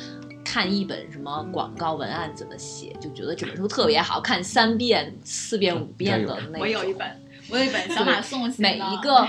[0.44, 6.60] 看一本什么广告文案怎么写，就觉得这本书特别好看，三遍、四遍、五遍的那种。
[6.60, 9.27] 我有一本，我有一本小马送写的每一个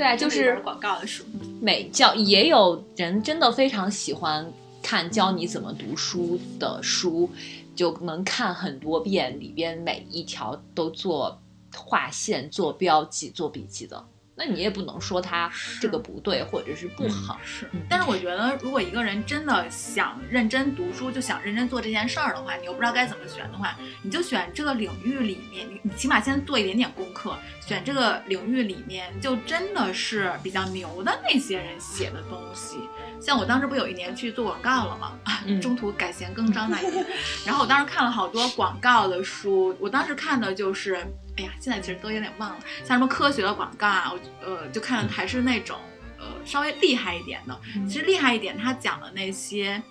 [0.00, 1.22] 对啊，就是广告的书。
[1.60, 4.50] 美教也有人真的非常喜欢
[4.82, 7.28] 看教你怎么读书的书，
[7.76, 11.38] 就能看很多遍，里边每一条都做
[11.76, 14.02] 划线、做标记、做笔记的。
[14.40, 15.52] 那你也不能说他
[15.82, 17.38] 这个不对或者是不好。
[17.44, 32.78] 是嗯，但是我觉得，如果一个人真的想认真读书，就想认真做这件事儿的话，你又不知道该怎么选的话，你就选这个领域里面，你你起码先做一点点功课，选这个领域里面就真的是比较牛的那些人写的东西。
[33.20, 35.12] 像我当时不有一年去做广告了吗？
[35.60, 37.04] 中途改弦更张那一年，
[37.44, 41.04] 然后我当时看了好多广告的书，我当时看的就是，
[41.40, 45.78] 哎呀，现在其实都有点忘了，像什么科学的广告啊，我呃就看还是那种
[46.18, 47.58] 呃稍微厉害一点的。
[47.88, 49.82] 其实厉害一点，他讲的那些，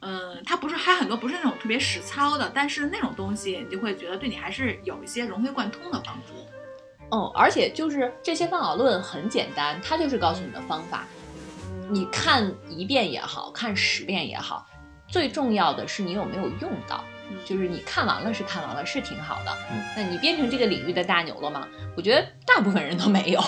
[0.00, 6.34] 嗯，他不是还很多不是那种特别实操的，但是那种东西你就会觉得对你还是有一些融会贯通的帮助。
[7.10, 11.06] 嗯，而且就是这些方法论很简单，它就是告诉你的方法。
[11.88, 14.66] 你看一遍也好看十遍也好，
[15.08, 17.02] 最重要的是你有没有用到。
[17.30, 19.56] 嗯就是你看完了是看完了，是挺好的。
[19.72, 21.66] 嗯那你变成这个领域的大牛了吗？
[21.96, 23.40] 我觉得大部分人都没有。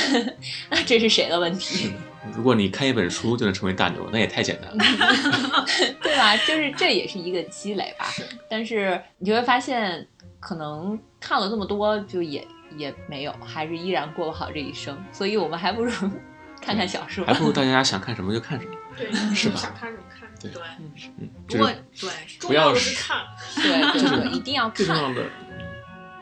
[0.70, 1.92] 那这是谁的问题？
[2.34, 5.64] 如果你看一本书就能成为大牛，那也太简单了。
[6.00, 6.34] 对吧？
[6.46, 8.06] 就是这也是一个积累吧。
[8.48, 10.06] 但是你就会发现，
[10.40, 12.46] 可能看了这么多，就也
[12.78, 14.96] 也没有，还是依然过不好这一生。
[15.12, 15.90] 所以我们还不如
[16.62, 17.26] 看看小说。
[17.26, 18.74] 还不如大家想看什么就看什么。
[18.96, 20.62] 对，是吧想看什么看，对对，
[21.18, 23.24] 嗯，不过就是对，重要的不要是是看。
[23.56, 24.74] 对对对， 一定要看。
[24.76, 25.22] 最重要的，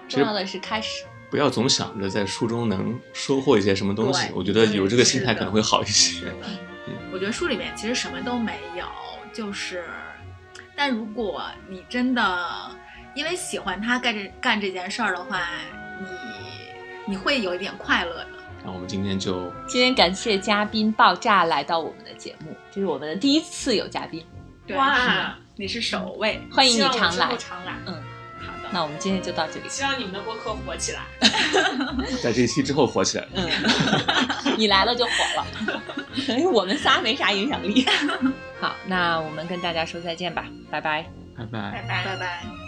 [0.09, 1.05] 重要的是开始。
[1.31, 4.31] 不要总想着在书中能收获一些什么东西。
[4.35, 6.27] 我觉得有这个心态可能会好一些。
[7.13, 8.85] 我觉得书里面其实什么都没有，
[9.33, 9.85] 就是，
[10.77, 12.71] 但如果你真的
[13.15, 15.49] 因为喜欢他干这干这件事儿的话，
[16.01, 18.29] 你你会有一点快乐的。
[18.65, 24.25] 那我们今天就今天感谢嘉宾爆炸来到我们的节目，这是我们的第一次有嘉宾，
[24.67, 26.41] 对，哇，你是首位。
[26.51, 27.37] 欢迎你常来。
[27.37, 27.73] 常来。
[28.39, 29.69] 好的，那我们今天就到这里。
[29.69, 31.03] 希望你们的播客火起来。
[32.23, 33.27] 在这一期之后火起来。
[33.35, 33.49] 嗯，
[34.57, 35.47] 你来了就火了，
[36.53, 37.85] 我们仨没啥影响力。
[38.61, 41.05] 好，那我们跟大家说再见吧，拜拜。
[41.37, 41.85] 拜拜拜。
[41.89, 42.05] 拜。
[42.05, 42.62] 拜拜。